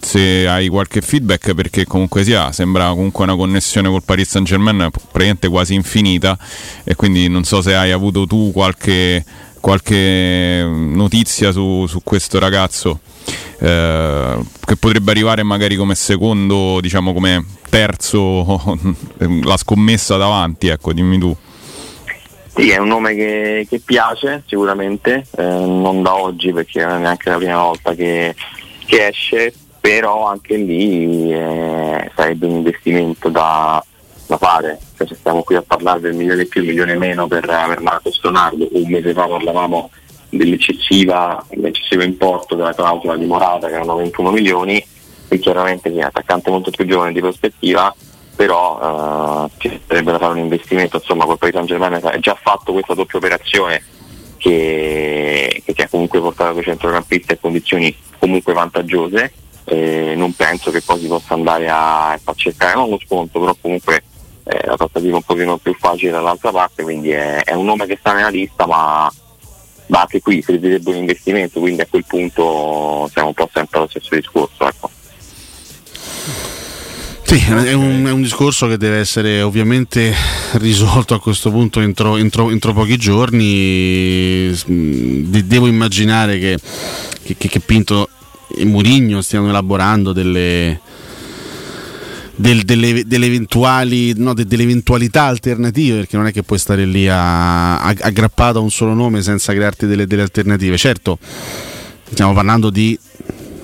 se 0.00 0.48
hai 0.48 0.68
qualche 0.68 1.00
feedback 1.00 1.54
perché 1.54 1.84
comunque 1.84 2.24
sia 2.24 2.50
sembra 2.50 2.88
comunque 2.88 3.24
una 3.24 3.36
connessione 3.36 3.88
col 3.88 4.02
Paris 4.02 4.28
Saint 4.28 4.46
Germain 4.46 4.90
praticamente 4.90 5.48
quasi 5.48 5.74
infinita 5.74 6.36
e 6.82 6.96
quindi 6.96 7.28
non 7.28 7.44
so 7.44 7.62
se 7.62 7.74
hai 7.74 7.92
avuto 7.92 8.26
tu 8.26 8.50
qualche, 8.52 9.24
qualche 9.66 10.64
notizia 10.64 11.50
su, 11.50 11.86
su 11.88 12.00
questo 12.04 12.38
ragazzo 12.38 13.00
eh, 13.58 14.38
che 14.64 14.76
potrebbe 14.76 15.10
arrivare 15.10 15.42
magari 15.42 15.74
come 15.74 15.96
secondo 15.96 16.78
diciamo 16.80 17.12
come 17.12 17.44
terzo 17.68 18.78
la 19.42 19.56
scommessa 19.56 20.16
davanti 20.16 20.68
ecco 20.68 20.92
dimmi 20.92 21.18
tu. 21.18 21.36
Sì, 22.54 22.70
è 22.70 22.76
un 22.76 22.86
nome 22.86 23.16
che, 23.16 23.66
che 23.68 23.80
piace 23.84 24.44
sicuramente, 24.46 25.26
eh, 25.36 25.42
non 25.42 26.00
da 26.00 26.14
oggi 26.14 26.52
perché 26.52 26.84
non 26.84 26.98
è 26.98 27.00
neanche 27.00 27.28
la 27.28 27.36
prima 27.36 27.60
volta 27.60 27.92
che, 27.92 28.36
che 28.86 29.08
esce, 29.08 29.52
però 29.80 30.28
anche 30.28 30.56
lì 30.56 31.32
eh, 31.32 32.08
sarebbe 32.14 32.46
un 32.46 32.52
investimento 32.52 33.28
da, 33.30 33.84
da 34.26 34.36
fare, 34.36 34.78
cioè, 34.96 35.06
se 35.06 35.14
stiamo 35.14 35.42
qui 35.42 35.54
a 35.54 35.62
parlare 35.62 36.00
del 36.00 36.14
milione 36.14 36.44
più, 36.46 36.64
milione 36.64 36.96
meno 36.96 37.26
per, 37.26 37.46
per 37.46 37.80
Marco 37.80 38.10
Stonardo, 38.10 38.68
un 38.72 38.88
mese 38.88 39.12
fa 39.12 39.26
parlavamo 39.26 39.90
dell'eccessivo 40.28 42.02
importo 42.02 42.54
della 42.54 42.74
clausola 42.74 43.16
di 43.16 43.24
Morata 43.24 43.68
che 43.68 43.74
erano 43.74 43.96
21 43.96 44.30
milioni, 44.30 44.84
e 45.28 45.38
chiaramente 45.38 45.92
è 45.92 46.00
attaccante 46.00 46.50
molto 46.50 46.70
più 46.70 46.86
giovane 46.86 47.12
di 47.12 47.20
prospettiva, 47.20 47.94
però 48.34 49.46
eh, 49.46 49.50
ci 49.58 49.80
sarebbe 49.86 50.12
da 50.12 50.18
fare 50.18 50.32
un 50.32 50.38
investimento, 50.38 50.96
insomma 50.96 51.24
quel 51.24 51.38
Paris 51.38 51.54
Saint 51.54 51.68
Germain 51.68 52.00
ha 52.02 52.18
già 52.18 52.36
fatto 52.40 52.72
questa 52.72 52.94
doppia 52.94 53.18
operazione 53.18 53.82
che, 54.36 55.62
che 55.64 55.82
ha 55.82 55.88
comunque 55.88 56.20
portato 56.20 56.52
quei 56.52 56.64
centrocampisti 56.64 57.32
a 57.32 57.38
condizioni 57.40 57.96
comunque 58.18 58.52
vantaggiose 58.52 59.32
eh, 59.68 60.14
non 60.16 60.32
penso 60.34 60.70
che 60.70 60.80
poi 60.80 61.00
si 61.00 61.06
possa 61.08 61.34
andare 61.34 61.68
a, 61.68 62.12
a 62.12 62.34
cercare 62.34 62.74
non 62.74 62.88
lo 62.88 63.00
sconto, 63.04 63.40
però 63.40 63.54
comunque 63.60 64.02
eh, 64.48 64.64
la 64.64 64.76
trattativa 64.76 65.16
un 65.16 65.22
pochino 65.22 65.56
più 65.56 65.74
facile 65.74 66.12
dall'altra 66.12 66.52
parte, 66.52 66.84
quindi 66.84 67.10
è, 67.10 67.42
è, 67.42 67.52
un 67.54 67.64
nome 67.64 67.86
che 67.86 67.96
sta 67.98 68.12
nella 68.12 68.28
lista, 68.28 68.64
ma, 68.64 69.12
ma 69.86 70.00
anche 70.00 70.20
qui 70.20 70.40
servirebbe 70.40 70.90
un 70.90 70.96
investimento, 70.96 71.58
quindi 71.58 71.80
a 71.80 71.86
quel 71.90 72.04
punto 72.06 73.10
siamo 73.12 73.28
un 73.28 73.34
po' 73.34 73.50
sempre 73.52 73.78
allo 73.78 73.88
stesso 73.88 74.14
discorso. 74.14 74.68
Ecco. 74.68 74.90
Sì, 77.22 77.44
è 77.44 77.72
un, 77.72 78.04
è 78.06 78.12
un, 78.12 78.22
discorso 78.22 78.68
che 78.68 78.76
deve 78.76 78.98
essere 78.98 79.42
ovviamente 79.42 80.14
risolto 80.52 81.14
a 81.14 81.20
questo 81.20 81.50
punto 81.50 81.80
entro, 81.80 82.16
entro, 82.16 82.50
entro 82.50 82.72
pochi 82.72 82.96
giorni. 82.96 84.54
Devo 84.64 85.66
immaginare 85.66 86.38
che, 86.38 86.56
che, 87.24 87.34
che 87.36 87.58
Pinto 87.58 88.08
e 88.56 88.64
Murigno 88.64 89.22
stiano 89.22 89.48
elaborando 89.48 90.12
delle, 90.12 90.80
del, 92.36 92.62
delle, 92.64 93.04
delle, 93.06 93.26
eventuali, 93.26 94.12
no, 94.16 94.34
de, 94.34 94.44
delle, 94.44 94.62
eventualità 94.62 95.24
alternative, 95.24 95.98
perché 96.00 96.16
non 96.16 96.26
è 96.26 96.32
che 96.32 96.42
puoi 96.42 96.58
stare 96.58 96.84
lì 96.84 97.08
a, 97.08 97.80
a, 97.80 97.94
aggrappato 97.98 98.58
a 98.58 98.60
un 98.60 98.70
solo 98.70 98.92
nome 98.92 99.22
senza 99.22 99.52
crearti 99.54 99.86
delle, 99.86 100.06
delle, 100.06 100.22
alternative. 100.22 100.76
Certo, 100.76 101.18
stiamo 102.10 102.34
parlando 102.34 102.70
di 102.70 102.98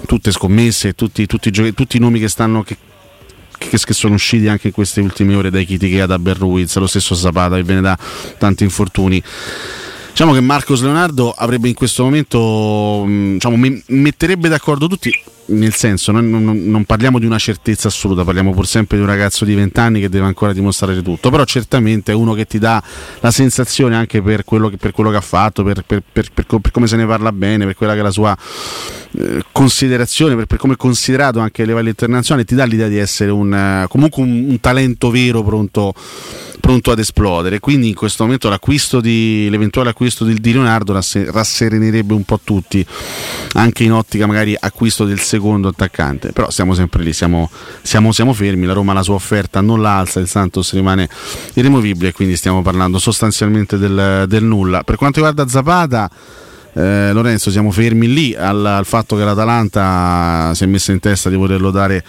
tutte 0.06 0.32
scommesse, 0.32 0.94
tutti, 0.94 1.26
tutti, 1.26 1.50
tutti, 1.50 1.74
tutti 1.74 1.96
i 1.98 2.00
nomi 2.00 2.18
che 2.18 2.28
stanno. 2.28 2.62
Che, 2.62 2.76
che, 3.58 3.94
sono 3.94 4.14
usciti 4.14 4.48
anche 4.48 4.68
in 4.68 4.72
queste 4.72 5.00
ultime 5.00 5.34
ore 5.36 5.50
dai 5.50 5.64
Chitikea, 5.64 6.06
da 6.06 6.18
Berruiz, 6.18 6.74
lo 6.76 6.86
stesso 6.86 7.14
Zapata 7.14 7.56
che 7.56 7.62
viene 7.62 7.82
da 7.82 7.96
tanti 8.38 8.64
infortuni. 8.64 9.22
Diciamo 10.10 10.32
che 10.32 10.40
Marcos 10.40 10.82
Leonardo 10.82 11.30
avrebbe 11.30 11.68
in 11.68 11.74
questo 11.74 12.02
momento, 12.02 13.04
mm, 13.06 13.32
diciamo, 13.34 13.56
metterebbe 13.86 14.48
d'accordo 14.48 14.86
tutti, 14.86 15.10
nel 15.46 15.74
senso, 15.74 16.12
non, 16.12 16.30
non, 16.30 16.44
non, 16.44 16.84
parliamo 16.84 17.18
di 17.18 17.26
una 17.26 17.38
certezza 17.38 17.88
assoluta, 17.88 18.24
parliamo 18.24 18.52
pur 18.52 18.66
sempre 18.66 18.96
di 18.96 19.02
un 19.02 19.08
ragazzo 19.08 19.44
di 19.44 19.54
20 19.54 19.80
anni 19.80 20.00
che 20.00 20.08
deve 20.08 20.26
ancora 20.26 20.52
dimostrare 20.52 21.02
tutto, 21.02 21.30
però 21.30 21.44
certamente 21.44 22.12
è 22.12 22.14
uno 22.14 22.34
che 22.34 22.46
ti 22.46 22.58
dà 22.58 22.82
la 23.20 23.30
sensazione 23.30 23.96
anche 23.96 24.22
per 24.22 24.44
quello 24.44 24.68
che, 24.68 24.76
per 24.76 24.92
quello 24.92 25.10
che 25.10 25.16
ha 25.16 25.22
fatto, 25.22 25.64
per, 25.64 25.84
per, 25.84 26.02
per, 26.12 26.46
come 26.70 26.86
se 26.86 26.96
ne 26.96 27.06
parla 27.06 27.32
bene, 27.32 27.64
per 27.64 27.74
quella 27.74 27.94
che 27.94 28.00
è 28.00 28.02
la 28.02 28.10
sua 28.10 28.36
eh, 29.18 29.42
considerazione, 29.50 30.36
per, 30.46 30.58
come 30.58 30.74
è 30.74 30.76
considerato 30.76 31.40
anche 31.40 31.62
a 31.62 31.66
livello 31.66 31.88
internazionale, 31.88 32.46
ti 32.46 32.54
dà 32.54 32.64
l'idea 32.64 32.88
di 32.88 32.98
essere 32.98 33.30
un, 33.30 33.52
eh, 33.52 33.86
comunque 33.88 34.22
un, 34.22 34.46
un 34.48 34.60
talento 34.60 35.10
vero 35.10 35.42
pronto 35.42 35.94
pronto 36.62 36.92
ad 36.92 37.00
esplodere. 37.00 37.58
Quindi 37.58 37.88
in 37.88 37.94
questo 37.94 38.22
momento 38.22 38.48
l'acquisto 38.48 39.00
di, 39.00 39.48
l'eventuale 39.50 39.90
acquisto 39.90 40.24
di, 40.24 40.40
di 40.40 40.52
Leonardo 40.52 40.92
rasserenerebbe 40.92 42.14
un 42.14 42.22
po' 42.22 42.40
tutti, 42.42 42.86
anche 43.54 43.82
in 43.82 43.92
ottica 43.92 44.26
magari 44.26 44.56
acquisto 44.58 45.04
del 45.04 45.18
secondo 45.32 45.68
attaccante. 45.68 46.32
Però 46.32 46.50
siamo 46.50 46.74
sempre 46.74 47.02
lì, 47.02 47.12
siamo, 47.12 47.50
siamo, 47.80 48.12
siamo 48.12 48.32
fermi, 48.34 48.66
la 48.66 48.74
Roma 48.74 48.92
la 48.92 49.02
sua 49.02 49.14
offerta 49.14 49.60
non 49.60 49.80
la 49.80 49.98
alza, 49.98 50.20
il 50.20 50.28
Santos 50.28 50.72
rimane 50.74 51.08
irremovibile, 51.54 52.12
quindi 52.12 52.36
stiamo 52.36 52.60
parlando 52.60 52.98
sostanzialmente 52.98 53.78
del, 53.78 54.26
del 54.28 54.44
nulla. 54.44 54.82
Per 54.82 54.96
quanto 54.96 55.20
riguarda 55.20 55.48
Zapata 55.48 56.10
eh, 56.74 57.12
Lorenzo 57.12 57.50
siamo 57.50 57.70
fermi 57.70 58.12
lì 58.12 58.34
al, 58.34 58.64
al, 58.64 58.86
fatto 58.86 59.16
che 59.16 59.24
l'Atalanta 59.24 60.52
si 60.54 60.64
è 60.64 60.66
messa 60.66 60.92
in 60.92 61.00
testa 61.00 61.28
di 61.28 61.36
volerlo 61.36 61.70
dare 61.70 62.02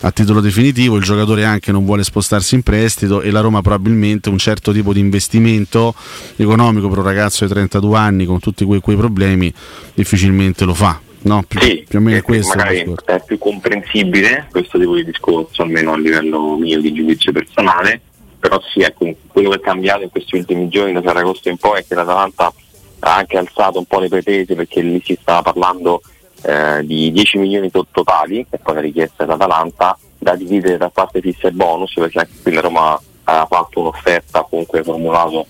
a 0.00 0.10
titolo 0.10 0.40
definitivo, 0.40 0.96
il 0.96 1.02
giocatore 1.02 1.44
anche 1.44 1.72
non 1.72 1.84
vuole 1.84 2.04
spostarsi 2.04 2.54
in 2.54 2.62
prestito 2.62 3.20
e 3.20 3.30
la 3.30 3.40
Roma 3.40 3.60
probabilmente 3.60 4.28
un 4.28 4.38
certo 4.38 4.72
tipo 4.72 4.92
di 4.92 5.00
investimento 5.00 5.94
economico 6.36 6.88
per 6.88 6.98
un 6.98 7.04
ragazzo 7.04 7.44
di 7.44 7.50
32 7.50 7.98
anni 7.98 8.24
con 8.24 8.38
tutti 8.38 8.64
quei, 8.64 8.80
quei 8.80 8.96
problemi 8.96 9.52
difficilmente 9.94 10.64
lo 10.64 10.74
fa. 10.74 11.07
No, 11.28 11.42
più, 11.46 11.60
sì, 11.60 11.84
più 11.86 11.98
o 11.98 12.02
meno 12.02 12.16
è 12.16 12.22
questo. 12.22 12.56
Magari 12.56 12.94
è 13.04 13.22
più 13.22 13.36
comprensibile 13.36 14.48
questo 14.50 14.78
tipo 14.78 14.94
di 14.94 15.04
discorso, 15.04 15.62
almeno 15.62 15.92
a 15.92 15.98
livello 15.98 16.56
mio 16.56 16.80
di 16.80 16.90
giudizio 16.90 17.32
personale, 17.32 18.00
però 18.38 18.58
sì, 18.72 18.80
ecco, 18.80 19.14
quello 19.26 19.50
che 19.50 19.56
è 19.56 19.60
cambiato 19.60 20.02
in 20.04 20.10
questi 20.10 20.36
ultimi 20.36 20.68
giorni 20.68 20.94
da 20.94 21.02
Ferragosto 21.02 21.50
in 21.50 21.58
poi 21.58 21.80
è 21.80 21.86
che 21.86 21.94
l'Atalanta 21.94 22.50
ha 23.00 23.14
anche 23.16 23.36
alzato 23.36 23.78
un 23.78 23.84
po' 23.84 24.00
le 24.00 24.08
pretese 24.08 24.54
perché 24.54 24.80
lì 24.80 25.02
si 25.04 25.18
stava 25.20 25.42
parlando 25.42 26.00
eh, 26.42 26.80
di 26.84 27.12
10 27.12 27.38
milioni 27.38 27.70
to- 27.70 27.86
totali, 27.90 28.46
che 28.48 28.58
poi 28.58 28.74
la 28.76 28.80
richiesta 28.80 29.24
dell'Atalanta, 29.24 29.98
da 30.16 30.34
dividere 30.34 30.78
tra 30.78 30.88
parte 30.88 31.20
fissa 31.20 31.48
e 31.48 31.52
bonus, 31.52 31.92
perché 31.92 32.20
anche 32.20 32.32
qui 32.42 32.52
la 32.54 32.62
Roma 32.62 32.98
ha 33.24 33.46
fatto 33.46 33.80
un'offerta, 33.80 34.46
comunque 34.48 34.82
formulato 34.82 35.46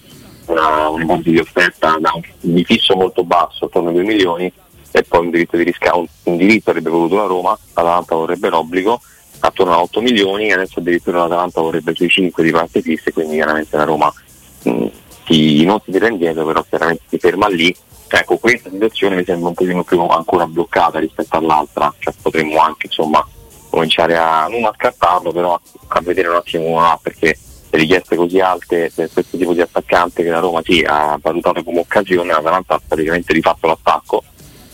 una, 0.46 0.88
un'ipotesi 0.88 1.30
di 1.30 1.38
offerta 1.38 1.96
da 2.00 2.10
un, 2.14 2.22
di 2.40 2.64
fisso 2.64 2.96
molto 2.96 3.22
basso, 3.22 3.66
attorno 3.66 3.90
ai 3.90 3.94
2 3.94 4.04
milioni, 4.04 4.52
e 4.90 5.02
poi 5.02 5.20
un 5.20 5.30
diritto 5.30 5.56
di 5.56 5.64
riscatto, 5.64 6.06
un, 6.24 6.36
diritto 6.36 6.70
avrebbe 6.70 6.90
voluto 6.90 7.16
la 7.16 7.26
Roma, 7.26 7.58
l'Atalanta 7.74 8.14
vorrebbe 8.14 8.48
l'obbligo, 8.48 9.00
attorno 9.40 9.72
a 9.72 9.80
8 9.82 10.00
milioni, 10.00 10.48
e 10.48 10.52
adesso 10.52 10.80
addirittura 10.80 11.18
l'Atalanta 11.18 11.60
vorrebbe 11.60 11.94
sui 11.94 12.08
5 12.08 12.42
di 12.42 12.50
parte 12.50 12.82
fisse, 12.82 13.12
quindi 13.12 13.34
chiaramente 13.34 13.76
la 13.76 13.84
Roma 13.84 14.12
mh, 14.62 14.86
si, 15.26 15.64
non 15.64 15.80
si 15.84 15.90
tira 15.90 16.08
indietro, 16.08 16.44
però 16.46 16.64
chiaramente 16.68 17.04
si 17.08 17.18
ferma 17.18 17.48
lì. 17.48 17.74
Ecco, 18.10 18.38
questa 18.38 18.70
situazione 18.70 19.16
mi 19.16 19.24
sembra 19.24 19.48
un 19.48 19.54
pochino 19.54 19.84
più 19.84 20.00
ancora 20.00 20.46
bloccata 20.46 20.98
rispetto 20.98 21.36
all'altra, 21.36 21.92
cioè 21.98 22.14
potremmo 22.22 22.58
anche 22.58 22.86
insomma 22.86 23.26
cominciare 23.68 24.16
a 24.16 24.46
non 24.48 24.64
a 24.64 24.72
scartarlo, 24.74 25.30
però 25.30 25.60
a 25.88 26.00
vedere 26.00 26.28
un 26.28 26.36
attimo 26.36 26.80
ah, 26.80 26.98
perché 27.00 27.38
le 27.70 27.78
richieste 27.78 28.16
così 28.16 28.40
alte 28.40 28.90
per 28.94 29.10
questo 29.12 29.36
tipo 29.36 29.52
di 29.52 29.60
attaccante 29.60 30.22
che 30.22 30.30
la 30.30 30.38
Roma 30.38 30.62
sì, 30.64 30.82
ha 30.86 31.18
valutato 31.20 31.62
come 31.62 31.80
occasione, 31.80 32.32
l'Atalanta 32.32 32.74
ha 32.74 32.80
praticamente 32.86 33.32
rifatto 33.32 33.66
l'attacco. 33.66 34.24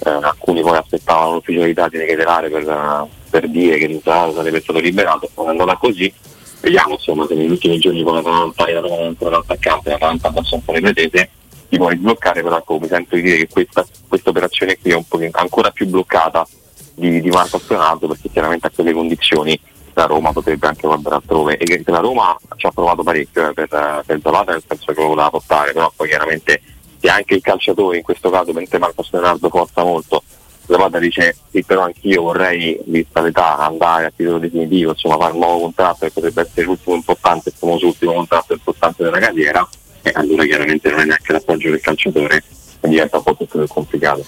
Eh, 0.04 0.11
alcuni 0.11 0.61
poi 0.61 0.76
aspettavano 0.76 1.34
l'ufficialità 1.34 1.88
di 1.88 1.96
Negheterare 1.96 2.50
per, 2.50 3.08
per 3.30 3.49
dire 3.49 3.78
che 3.78 3.87
l'Internato 3.87 4.34
sarebbe 4.34 4.61
stato 4.61 4.78
liberato, 4.78 5.30
non 5.37 5.46
è 5.46 5.50
andata 5.50 5.76
così. 5.76 6.12
Vediamo 6.61 6.92
insomma 6.92 7.26
se 7.26 7.34
negli 7.34 7.50
ultimi 7.50 7.78
giorni 7.78 8.02
con 8.02 8.14
l'Atalanta 8.14 8.64
e 8.66 8.73
la 8.73 8.80
Roma 8.80 9.06
ancora 9.06 9.37
l'attaccante 9.37 9.90
l'Atalanta 9.90 10.28
abbassa 10.28 10.54
un 10.54 10.64
po' 10.64 10.73
le 10.73 10.80
pretese 10.80 11.30
si 11.68 11.76
può 11.76 11.90
sbloccare 11.90 12.42
però 12.42 12.56
ecco, 12.56 12.78
mi 12.78 12.88
sento 12.88 13.16
di 13.16 13.23
dire 13.23 13.37
che 13.38 13.49
questa, 13.49 13.84
operazione 14.25 14.78
qui 14.78 14.92
è 14.92 14.94
un 14.94 15.06
po' 15.06 15.18
ancora 15.32 15.70
più 15.70 15.87
bloccata 15.87 16.46
di, 16.94 17.20
di 17.20 17.28
Marco 17.28 17.56
Astronato 17.56 18.06
perché 18.06 18.30
chiaramente 18.30 18.66
a 18.66 18.70
quelle 18.75 18.92
condizioni 18.92 19.58
la 19.94 20.06
Roma 20.06 20.32
potrebbe 20.32 20.66
anche 20.66 20.87
guardare 20.87 21.16
altrove. 21.16 21.56
E 21.56 21.82
la 21.87 21.99
Roma 21.99 22.37
ci 22.56 22.66
ha 22.66 22.70
provato 22.70 23.02
parecchio 23.02 23.49
eh, 23.49 23.52
per, 23.52 23.68
per 23.68 24.20
Zapata 24.23 24.52
nel 24.52 24.62
senso 24.66 24.92
che 24.92 25.00
lo 25.00 25.08
voleva 25.08 25.30
portare 25.30 25.73
però 25.73 25.92
poi 25.94 26.08
chiaramente 26.08 26.61
che 27.04 27.11
anche 27.11 27.34
il 27.34 27.42
calciatore 27.42 27.99
in 27.99 28.02
questo 28.02 28.30
caso, 28.30 28.54
mentre 28.54 28.78
Marcos 28.78 29.11
Leonardo 29.12 29.50
forza 29.50 29.84
molto, 29.84 30.23
Zapata 30.66 30.99
dice 30.99 31.37
sì 31.50 31.62
però 31.62 31.82
anch'io 31.82 32.23
vorrei, 32.23 32.80
vista 32.87 33.20
l'età, 33.20 33.58
andare 33.58 34.06
a 34.06 34.12
titolo 34.16 34.38
definitivo, 34.38 34.92
insomma 34.92 35.18
fare 35.18 35.34
un 35.34 35.40
nuovo 35.40 35.61
contratto 35.61 36.06
che 36.06 36.12
potrebbe 36.12 36.40
essere 36.40 36.62
l'ultimo 36.62 36.96
importante, 36.96 37.50
il 37.50 37.54
famoso 37.58 37.88
ultimo 37.88 38.14
contratto 38.14 38.54
importante 38.54 39.02
della 39.04 39.18
carriera, 39.18 39.68
e 40.00 40.12
allora 40.14 40.44
chiaramente 40.46 40.88
non 40.88 41.00
è 41.00 41.04
neanche 41.04 41.32
l'appoggio 41.32 41.68
del 41.68 41.80
calciatore 41.82 42.42
diventa 42.88 43.16
un 43.18 43.22
po' 43.22 43.34
più 43.34 43.66
complicato. 43.66 44.24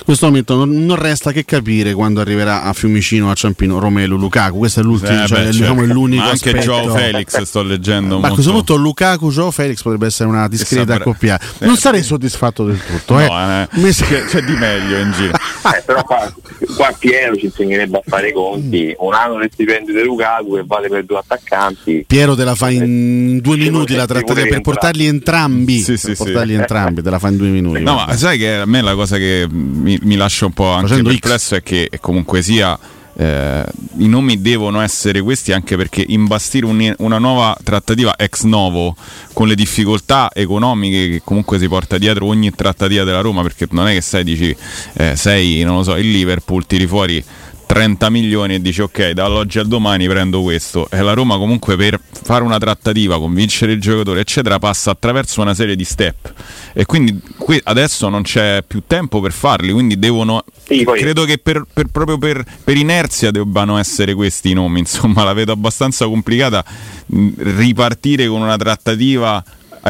In 0.00 0.04
questo 0.04 0.26
momento 0.26 0.56
non, 0.56 0.84
non, 0.84 0.96
resta 0.96 1.30
che 1.30 1.44
capire 1.44 1.92
quando 1.92 2.20
arriverà 2.20 2.62
a 2.62 2.72
Fiumicino, 2.72 3.30
a 3.30 3.34
Ciampino, 3.34 3.78
Romelu, 3.78 4.16
Lukaku. 4.16 4.58
Questo 4.58 4.80
è 4.80 4.82
l'ultimo, 4.82 5.22
eh, 5.22 5.26
cioè, 5.26 5.44
beh, 5.44 5.50
diciamo, 5.50 5.80
certo. 5.80 5.92
l'unico. 5.92 6.22
Ma 6.22 6.30
anche 6.30 6.48
aspetto. 6.50 6.64
Joe 6.64 6.98
Felix 6.98 7.42
sto 7.42 7.62
leggendo. 7.62 8.18
Ma 8.18 8.28
molto... 8.28 8.42
soprattutto 8.42 8.76
Lukaku, 8.76 9.30
Joe 9.30 9.52
Felix 9.52 9.82
potrebbe 9.82 10.06
essere 10.06 10.28
una 10.28 10.48
discreta 10.48 10.98
coppia. 10.98 11.38
Eh, 11.58 11.66
non 11.66 11.76
sarei 11.76 12.02
soddisfatto 12.02 12.64
del 12.64 12.80
tutto. 12.84 13.14
No, 13.14 13.20
eh. 13.20 13.68
Eh. 13.90 13.92
C'è, 14.00 14.24
c'è 14.24 14.42
di 14.42 14.54
meglio 14.54 14.98
in 14.98 15.12
giro. 15.12 15.36
Eh, 15.62 15.82
però 15.84 16.02
qua, 16.02 16.32
qua, 16.74 16.94
Piero 16.98 17.36
ci 17.36 17.44
insegnerebbe 17.44 17.98
a 17.98 18.02
fare 18.04 18.28
i 18.28 18.32
conti. 18.32 18.94
Un 18.98 19.12
anno 19.12 19.38
di 19.38 19.48
stipendio 19.52 19.92
di 19.92 20.02
Lukaku 20.02 20.56
e 20.56 20.64
vale 20.66 20.88
per 20.88 21.04
due 21.04 21.18
attaccanti. 21.18 22.04
Piero 22.06 22.34
te 22.34 22.44
la 22.44 22.54
fa 22.54 22.70
in 22.70 23.40
due 23.40 23.56
minuti 23.58 23.94
la 23.94 24.06
trattativa 24.06 24.46
per 24.48 24.62
portarli 24.62 25.04
entrambi. 25.04 25.80
Sì, 25.80 25.98
sì, 25.98 26.08
per 26.08 26.16
portarli 26.16 26.54
entrambi, 26.54 27.02
te 27.02 27.10
la 27.10 27.18
fa 27.18 27.28
in 27.28 27.36
due 27.36 27.48
minuti. 27.48 27.82
No, 27.82 27.99
ma 28.06 28.16
sai 28.16 28.38
che 28.38 28.56
a 28.56 28.66
me 28.66 28.80
la 28.80 28.94
cosa 28.94 29.16
che 29.16 29.46
mi, 29.48 29.98
mi 30.02 30.16
lascia 30.16 30.46
un 30.46 30.52
po' 30.52 30.70
anche 30.70 30.88
Facendo 30.88 31.10
perplesso 31.10 31.54
X. 31.54 31.58
è 31.58 31.62
che 31.62 31.90
comunque 32.00 32.42
sia 32.42 32.78
eh, 33.20 33.64
i 33.98 34.08
nomi 34.08 34.40
devono 34.40 34.80
essere 34.80 35.20
questi 35.20 35.52
anche 35.52 35.76
perché 35.76 36.04
imbastire 36.06 36.64
un, 36.64 36.94
una 36.98 37.18
nuova 37.18 37.56
trattativa 37.62 38.16
ex 38.16 38.44
novo 38.44 38.96
con 39.32 39.46
le 39.46 39.54
difficoltà 39.54 40.30
economiche 40.32 41.08
che 41.10 41.22
comunque 41.22 41.58
si 41.58 41.68
porta 41.68 41.98
dietro 41.98 42.26
ogni 42.26 42.50
trattativa 42.50 43.04
della 43.04 43.20
Roma 43.20 43.42
perché 43.42 43.66
non 43.70 43.88
è 43.88 43.92
che 43.92 44.00
sei 44.00 44.24
dici 44.24 44.56
eh, 44.94 45.16
sei 45.16 45.62
non 45.64 45.76
lo 45.76 45.82
so 45.82 45.96
il 45.96 46.10
Liverpool 46.10 46.66
tiri 46.66 46.86
fuori 46.86 47.22
30 47.70 48.10
milioni 48.10 48.54
e 48.54 48.60
dici 48.60 48.82
ok 48.82 49.10
dall'oggi 49.10 49.60
al 49.60 49.68
domani 49.68 50.08
prendo 50.08 50.42
questo. 50.42 50.88
E 50.90 51.00
la 51.02 51.12
Roma 51.12 51.36
comunque 51.36 51.76
per 51.76 52.00
fare 52.10 52.42
una 52.42 52.58
trattativa 52.58 53.16
convincere 53.16 53.70
il 53.70 53.80
giocatore 53.80 54.18
eccetera 54.18 54.58
passa 54.58 54.90
attraverso 54.90 55.40
una 55.40 55.54
serie 55.54 55.76
di 55.76 55.84
step. 55.84 56.32
E 56.72 56.84
quindi 56.84 57.20
qui 57.38 57.60
adesso 57.62 58.08
non 58.08 58.22
c'è 58.22 58.64
più 58.66 58.82
tempo 58.88 59.20
per 59.20 59.30
farli 59.30 59.70
quindi 59.70 60.00
devono 60.00 60.42
sì, 60.64 60.84
credo 60.84 61.24
che 61.24 61.38
per, 61.38 61.64
per, 61.72 61.86
proprio 61.92 62.18
per, 62.18 62.44
per, 62.64 62.76
inerzia 62.76 63.30
debbano 63.30 63.78
essere 63.78 64.14
questi 64.14 64.50
i 64.50 64.52
nomi 64.52 64.80
insomma 64.90 65.22
la 65.22 65.32
vedo 65.32 65.52
abbastanza 65.52 66.06
complicata 66.06 66.64
ripartire 67.06 68.26
con 68.26 68.40
una 68.40 68.56
trattativa 68.56 69.44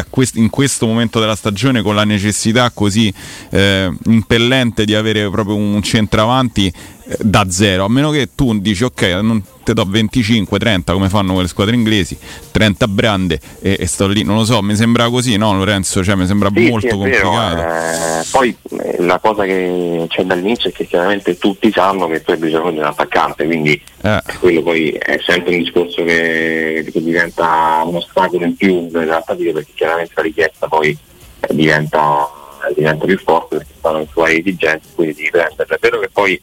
quest- 0.09 0.37
in 0.37 0.51
questo 0.51 0.87
momento 0.87 1.19
della 1.19 1.35
stagione 1.35 1.83
con 1.83 1.95
la 1.95 2.05
necessità 2.05 2.71
così 2.71 3.13
eh, 3.51 3.91
impellente 4.05 4.85
di 4.85 4.95
avere 4.95 5.29
proprio 5.31 5.57
un 5.57 5.83
centravanti 5.83 6.73
da 7.19 7.51
zero, 7.51 7.85
a 7.85 7.89
meno 7.89 8.11
che 8.11 8.31
tu 8.35 8.59
dici 8.61 8.85
ok, 8.85 9.03
non 9.23 9.43
te 9.65 9.75
do 9.75 9.85
25, 9.85 10.59
30 10.59 10.93
come 10.93 11.09
fanno 11.09 11.33
quelle 11.35 11.49
squadre 11.49 11.75
inglesi, 11.75 12.17
30 12.51 12.87
brande 12.89 13.41
e, 13.61 13.77
e, 13.81 13.87
sto 13.87 14.07
lì, 14.07 14.23
non 14.23 14.37
lo 14.37 14.45
so, 14.45 14.63
mi 14.63 14.77
sembra 14.77 15.09
così, 15.09 15.37
no 15.37 15.55
Lorenzo? 15.55 16.05
Cioè 16.05 16.15
mi 16.15 16.27
sembra 16.27 16.51
sì, 16.55 16.69
molto 16.69 16.89
sì, 16.89 16.95
complicato. 16.95 17.61
Eh, 17.61 18.25
poi 18.31 18.57
eh, 18.79 19.03
la 19.03 19.19
cosa 19.19 19.45
che 19.45 20.05
c'è 20.09 20.25
dall'inizio 20.25 20.71
è 20.71 20.73
che 20.73 20.87
chiaramente 20.87 21.37
tutti 21.39 21.71
sanno 21.73 22.07
che 22.07 22.23
tu 22.23 22.31
hai 22.31 22.37
bisogno 22.37 22.71
di 22.71 22.79
un 22.79 22.85
attaccante, 22.85 23.45
quindi 23.45 23.81
eh. 24.03 24.23
quello 24.39 24.63
poi 24.63 24.91
è 24.91 25.19
sempre 25.25 25.55
un 25.55 25.63
discorso 25.63 26.05
che, 26.05 26.89
che 26.93 27.03
diventa 27.03 27.83
un 27.85 27.97
ostacolo 27.97 28.45
in 28.45 28.57
più 28.57 28.89
nelle 28.91 29.07
trattative 29.07 29.53
perché 29.53 29.73
chiaramente 29.75 30.13
la 30.15 30.23
richiesta 30.23 30.69
poi 30.69 30.97
eh, 31.41 31.55
diventa, 31.55 32.29
diventa 32.75 33.05
più 33.05 33.19
forte 33.19 33.57
perché 33.57 33.73
stanno 33.77 34.01
in 34.01 34.09
suoi 34.09 34.39
esigenze, 34.39 34.89
quindi 34.95 35.15
devi 35.15 35.31
prenderle. 35.31 35.75
È 35.75 35.79
vero 35.81 35.99
che 35.99 36.09
poi 36.13 36.41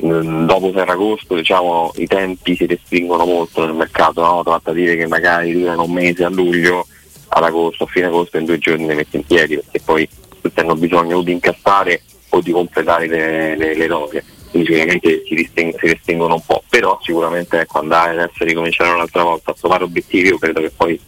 dopo 0.00 0.70
Ferragosto 0.72 1.34
diciamo, 1.34 1.92
i 1.96 2.06
tempi 2.06 2.54
si 2.54 2.66
restringono 2.66 3.24
molto 3.24 3.64
nel 3.64 3.74
mercato, 3.74 4.22
no? 4.22 4.42
trattative 4.44 4.96
che 4.96 5.06
magari 5.06 5.52
durano 5.52 5.84
un 5.84 5.92
mese 5.92 6.24
a 6.24 6.28
luglio, 6.28 6.86
ad 7.28 7.42
agosto, 7.42 7.84
a 7.84 7.86
fine 7.86 8.06
agosto 8.06 8.38
in 8.38 8.44
due 8.44 8.58
giorni 8.58 8.86
le 8.86 8.94
metti 8.94 9.16
in 9.16 9.24
piedi 9.24 9.56
perché 9.56 9.80
poi 9.84 10.08
tutti 10.40 10.60
hanno 10.60 10.76
bisogno 10.76 11.18
o 11.18 11.22
di 11.22 11.32
incassare 11.32 12.02
o 12.30 12.40
di 12.40 12.52
completare 12.52 13.06
le, 13.06 13.56
le, 13.56 13.74
le 13.74 13.86
roghe. 13.86 14.24
Quindi 14.50 14.68
sicuramente 14.68 15.22
si, 15.26 15.34
restring- 15.34 15.78
si, 15.78 15.86
restringono 15.86 16.34
un 16.34 16.42
po', 16.46 16.62
però 16.68 16.98
sicuramente 17.02 17.60
ecco, 17.60 17.80
andare 17.80 18.12
adesso 18.12 18.42
a 18.42 18.46
ricominciare 18.46 18.94
un'altra 18.94 19.22
volta 19.22 19.50
a 19.50 19.54
trovare 19.54 19.84
obiettivi, 19.84 20.28
io 20.28 20.38
credo 20.38 20.60
che 20.60 20.70
poi 20.74 20.98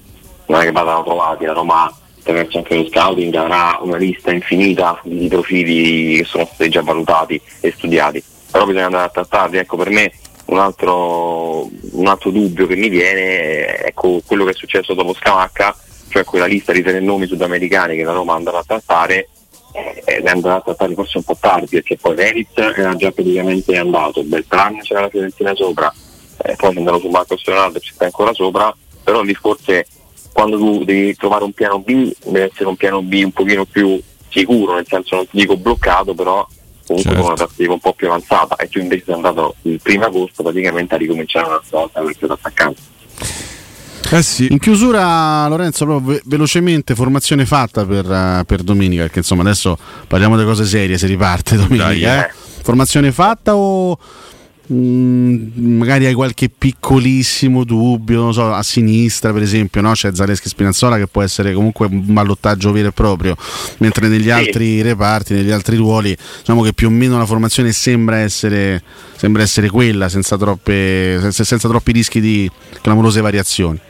non 0.47 0.61
è 0.61 0.65
che 0.65 0.73
vadano 0.73 1.05
trovati, 1.05 1.45
la 1.45 1.53
Roma 1.53 1.95
attraverso 2.19 2.59
anche 2.59 2.77
lo 2.77 2.87
scouting 2.87 3.35
avrà 3.35 3.79
una 3.81 3.97
lista 3.97 4.31
infinita 4.31 5.01
di 5.05 5.27
profili 5.29 6.19
che 6.19 6.25
sono 6.25 6.47
stati 6.53 6.69
già 6.69 6.83
valutati 6.83 7.41
e 7.61 7.73
studiati 7.75 8.23
però 8.51 8.67
bisogna 8.67 8.87
andare 8.87 9.07
a 9.07 9.11
trattarli. 9.11 9.59
Ecco, 9.59 9.77
per 9.77 9.91
me 9.91 10.13
un 10.47 10.59
altro, 10.59 11.69
un 11.93 12.07
altro 12.07 12.31
dubbio 12.31 12.67
che 12.67 12.77
mi 12.77 12.89
viene 12.89 13.67
è 13.67 13.87
ecco, 13.87 14.21
quello 14.27 14.45
che 14.45 14.51
è 14.51 14.55
successo 14.55 14.95
dopo 14.95 15.15
Scamacca, 15.15 15.77
cioè 16.09 16.25
quella 16.25 16.47
lista 16.47 16.73
di 16.73 16.83
tre 16.83 17.01
nomi 17.01 17.27
sudamericani 17.27 17.97
che 17.97 18.05
la 18.05 18.13
Roma 18.13 18.35
andava 18.35 18.59
a 18.59 18.65
trattare 18.67 19.29
eh, 19.73 20.03
è 20.03 20.29
andata 20.29 20.57
a 20.57 20.61
trattare 20.61 20.95
forse 20.95 21.19
un 21.19 21.25
po' 21.25 21.37
tardi 21.39 21.67
perché 21.67 21.97
poi 21.97 22.15
Veritz 22.15 22.57
era 22.57 22.95
già 22.97 23.13
praticamente 23.13 23.77
andato, 23.77 24.23
Beltran 24.25 24.81
c'era 24.81 25.03
la 25.03 25.09
Fiorentina 25.09 25.55
sopra, 25.55 25.93
eh, 26.43 26.57
poi 26.57 26.75
è 26.75 26.99
su 26.99 27.09
Marco 27.09 27.37
Leonardo 27.45 27.79
ci 27.79 27.93
sta 27.93 28.07
ancora 28.07 28.33
sopra, 28.33 28.75
però 29.05 29.23
lì 29.23 29.35
forse 29.35 29.87
quando 30.33 30.57
tu 30.57 30.85
devi 30.85 31.15
trovare 31.15 31.45
un 31.45 31.53
piano 31.53 31.79
B 31.81 32.13
deve 32.25 32.51
essere 32.51 32.69
un 32.69 32.77
piano 32.77 33.03
B 33.03 33.21
un 33.25 33.33
pochino 33.33 33.65
più 33.65 34.01
sicuro, 34.29 34.75
nel 34.75 34.87
senso 34.89 35.17
non 35.17 35.29
ti 35.29 35.39
dico 35.39 35.57
bloccato, 35.57 36.15
però 36.15 36.47
comunque 36.91 37.13
certo. 37.13 37.21
con 37.21 37.27
una 37.27 37.37
trattativa 37.37 37.73
un 37.73 37.81
po' 37.81 37.93
più 37.93 38.07
avanzata 38.09 38.57
e 38.57 38.69
tu 38.69 38.81
invece 38.81 39.05
sei 39.07 39.15
andato 39.15 39.55
il 39.63 39.81
primo 39.81 40.05
agosto 40.05 40.43
praticamente 40.43 40.95
a 40.95 40.99
ricominciare 40.99 41.47
una 41.47 41.61
volta 41.71 42.01
per 42.01 42.17
questo 42.17 42.35
attaccante. 42.35 42.81
Eh 44.13 44.23
sì. 44.23 44.49
In 44.51 44.59
chiusura, 44.59 45.47
Lorenzo, 45.47 45.85
proprio 45.85 46.15
ve- 46.15 46.23
velocemente, 46.25 46.97
formazione 46.97 47.47
fatta 47.47 47.87
per, 47.87 48.05
uh, 48.07 48.45
per, 48.45 48.63
domenica, 48.63 49.03
perché 49.03 49.19
insomma 49.19 49.43
adesso 49.43 49.79
parliamo 50.09 50.35
delle 50.35 50.49
cose 50.49 50.65
serie, 50.65 50.99
si 50.99 51.07
riparte 51.07 51.55
domenica. 51.57 51.85
Dai, 51.87 52.03
eh. 52.03 52.19
Eh. 52.19 52.31
Formazione 52.63 53.13
fatta 53.13 53.55
o 53.55 53.97
Mm, 54.73 55.77
magari 55.79 56.07
hai 56.07 56.15
qualche 56.15 56.49
piccolissimo 56.49 57.65
dubbio, 57.65 58.31
so, 58.31 58.53
a 58.53 58.63
sinistra 58.63 59.33
per 59.33 59.43
esempio 59.43 59.81
no? 59.81 59.91
c'è 59.93 60.15
Zaleschi 60.15 60.49
Spinazzola 60.49 60.97
che 60.97 61.09
può 61.09 61.23
essere 61.23 61.53
comunque 61.53 61.87
un 61.87 62.13
ballottaggio 62.13 62.71
vero 62.71 62.89
e 62.89 62.93
proprio, 62.93 63.35
mentre 63.79 64.07
negli 64.07 64.25
sì. 64.25 64.31
altri 64.31 64.81
reparti, 64.81 65.35
negli 65.35 65.51
altri 65.51 65.77
ruoli, 65.77 66.17
diciamo 66.39 66.63
che 66.63 66.73
più 66.73 66.87
o 66.87 66.91
meno 66.91 67.19
la 67.19 67.27
formazione 67.27 67.73
sembra 67.73 68.19
essere, 68.19 68.81
sembra 69.17 69.43
essere 69.43 69.69
quella, 69.69 70.09
senza, 70.09 70.37
troppe, 70.37 71.19
senza, 71.21 71.43
senza 71.43 71.69
troppi 71.69 71.91
rischi 71.91 72.21
di 72.21 72.49
clamorose 72.81 73.21
variazioni. 73.21 73.81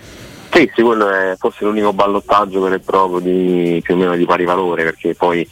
Sì, 0.50 0.70
sì, 0.74 0.80
quello 0.80 1.10
è 1.10 1.34
forse 1.38 1.64
l'unico 1.64 1.92
ballottaggio 1.92 2.58
vero 2.60 2.76
e 2.76 2.80
proprio 2.80 3.18
di 3.20 3.80
più 3.82 3.94
o 3.94 3.98
meno 3.98 4.16
di 4.16 4.24
pari 4.24 4.44
valore, 4.46 4.84
perché 4.84 5.14
poi 5.14 5.46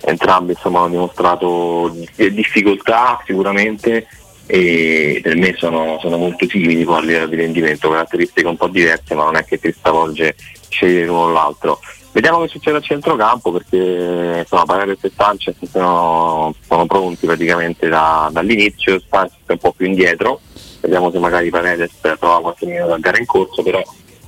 entrambi 0.00 0.52
insomma, 0.52 0.80
hanno 0.80 0.90
dimostrato 0.90 1.96
difficoltà 2.16 3.22
sicuramente 3.24 4.06
e 4.46 5.20
per 5.22 5.36
me 5.36 5.54
sono, 5.56 5.98
sono 6.00 6.16
molto 6.16 6.46
simili 6.48 6.84
poi 6.84 6.98
a 6.98 7.00
livello 7.00 7.26
di 7.26 7.36
rendimento, 7.36 7.88
caratteristiche 7.88 8.46
un 8.46 8.56
po' 8.56 8.68
diverse, 8.68 9.14
ma 9.14 9.24
non 9.24 9.36
è 9.36 9.44
che 9.44 9.58
ti 9.58 9.72
stravolge 9.72 10.36
scegliere 10.68 11.06
l'uno 11.06 11.20
o 11.20 11.32
l'altro. 11.32 11.80
Vediamo 12.12 12.42
che 12.42 12.48
succede 12.48 12.76
a 12.76 12.80
centrocampo 12.80 13.50
perché 13.50 14.38
insomma, 14.40 14.64
Paredes 14.64 15.02
e 15.02 15.10
Sanchez 15.16 15.56
sono, 15.68 16.54
sono 16.66 16.86
pronti 16.86 17.26
praticamente 17.26 17.88
da, 17.88 18.28
dall'inizio, 18.32 19.02
Sanchez 19.08 19.38
è 19.46 19.52
un 19.52 19.58
po' 19.58 19.72
più 19.72 19.86
indietro, 19.86 20.40
vediamo 20.80 21.10
se 21.10 21.18
magari 21.18 21.50
Paredes 21.50 21.90
trova 22.00 22.40
qualche 22.40 22.66
minuto 22.66 22.88
da 22.88 22.98
gara 22.98 23.18
in 23.18 23.26
corso, 23.26 23.62
però 23.62 23.82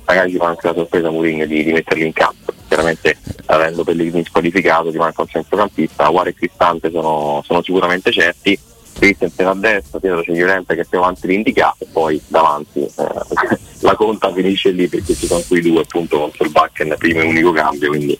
magari 0.05 0.31
ci 0.31 0.37
fa 0.37 0.47
anche 0.47 0.67
la 0.67 0.73
sorpresa 0.73 1.09
Mourinho 1.09 1.45
di, 1.45 1.63
di 1.63 1.71
metterli 1.71 2.05
in 2.05 2.13
campo. 2.13 2.51
Chiaramente 2.67 3.17
avendo 3.45 3.85
Pellegrini 3.85 4.25
squalificato 4.25 4.91
ti 4.91 4.97
manca 4.97 5.21
un 5.21 5.27
centrocampista, 5.27 6.09
Guare 6.09 6.31
e 6.31 6.33
Cristante 6.33 6.91
sono, 6.91 7.41
sono 7.45 7.61
sicuramente 7.61 8.11
certi 8.11 8.59
Christensen 8.97 9.47
a 9.47 9.55
destra, 9.55 9.99
dietro 9.99 10.21
c'è 10.21 10.31
Llorente 10.33 10.75
che 10.75 10.85
più 10.85 10.97
avanti 10.97 11.27
l'indicato 11.27 11.83
e 11.83 11.87
poi 11.91 12.21
davanti 12.27 12.79
eh, 12.79 12.89
la 13.81 13.95
conta 13.95 14.33
finisce 14.33 14.71
lì 14.71 14.87
perché 14.87 15.13
ci 15.13 15.27
sono 15.27 15.43
quei 15.47 15.61
due 15.61 15.81
appunto 15.81 16.17
contro 16.17 16.45
il 16.45 16.51
Bakken 16.51 16.95
primo 16.97 17.21
e 17.21 17.27
unico 17.27 17.51
cambio 17.51 17.89
quindi 17.89 18.17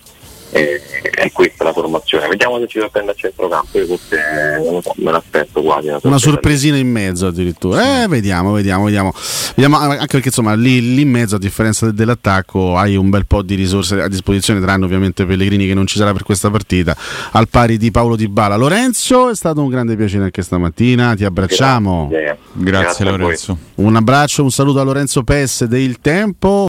eh, 0.52 0.82
è 1.12 1.32
questa 1.32 1.64
la 1.64 1.74
formazione. 1.74 2.28
Vediamo 2.28 2.60
se 2.60 2.68
ci 2.68 2.80
sorprende 2.80 3.12
a 3.12 3.16
centrocampo. 3.16 3.78
Io 3.78 3.86
forse 3.86 4.62
non 4.64 4.74
lo 4.74 4.82
so, 4.82 4.94
me 4.98 5.12
l'aspetto 5.12 5.62
quasi. 5.62 5.88
Una, 5.88 6.00
una 6.04 6.18
sorpresina 6.18 6.78
in 6.78 6.90
mezzo 6.90 7.28
addirittura. 7.28 8.04
Eh, 8.04 8.08
vediamo, 8.08 8.52
vediamo, 8.54 8.86
vediamo, 8.86 9.14
vediamo. 9.56 9.78
Anche 9.78 10.08
perché 10.08 10.28
insomma 10.28 10.54
lì, 10.54 10.96
lì, 10.96 11.02
in 11.02 11.10
mezzo, 11.10 11.36
a 11.36 11.40
differenza 11.40 11.90
dell'attacco, 11.92 12.78
hai 12.78 12.96
un 12.96 13.10
bel 13.10 13.26
po' 13.26 13.42
di 13.42 13.56
risorse 13.56 14.02
a 14.02 14.08
disposizione, 14.08 14.62
tranne 14.62 14.86
ovviamente 14.86 15.26
Pellegrini 15.26 15.68
che 15.68 15.74
non 15.74 15.86
ci 15.86 15.98
sarà 15.98 16.14
per 16.14 16.24
questa 16.24 16.50
partita, 16.50 16.96
al 17.32 17.48
pari 17.50 17.78
di 17.78 17.92
Paolo 17.92 18.16
Di 18.16 18.28
Bala. 18.28 18.56
Lorenzo, 18.56 19.30
è 19.30 19.36
stato 19.36 19.62
un 19.62 19.70
grande 19.70 19.96
piacere 19.96 20.26
anche 20.26 20.42
stamattina. 20.42 21.16
Ti 21.16 21.26
abbracciamo. 21.26 22.08
Grazie, 22.10 22.38
Grazie, 22.54 22.82
Grazie 22.82 23.06
Lorenzo. 23.06 23.58
Un 23.76 23.96
abbraccio, 23.96 24.44
un 24.44 24.52
saluto 24.52 24.80
a 24.80 24.84
Lorenzo 24.84 25.24
Pesse 25.24 25.68
del 25.68 26.00
Tempo. 26.00 26.66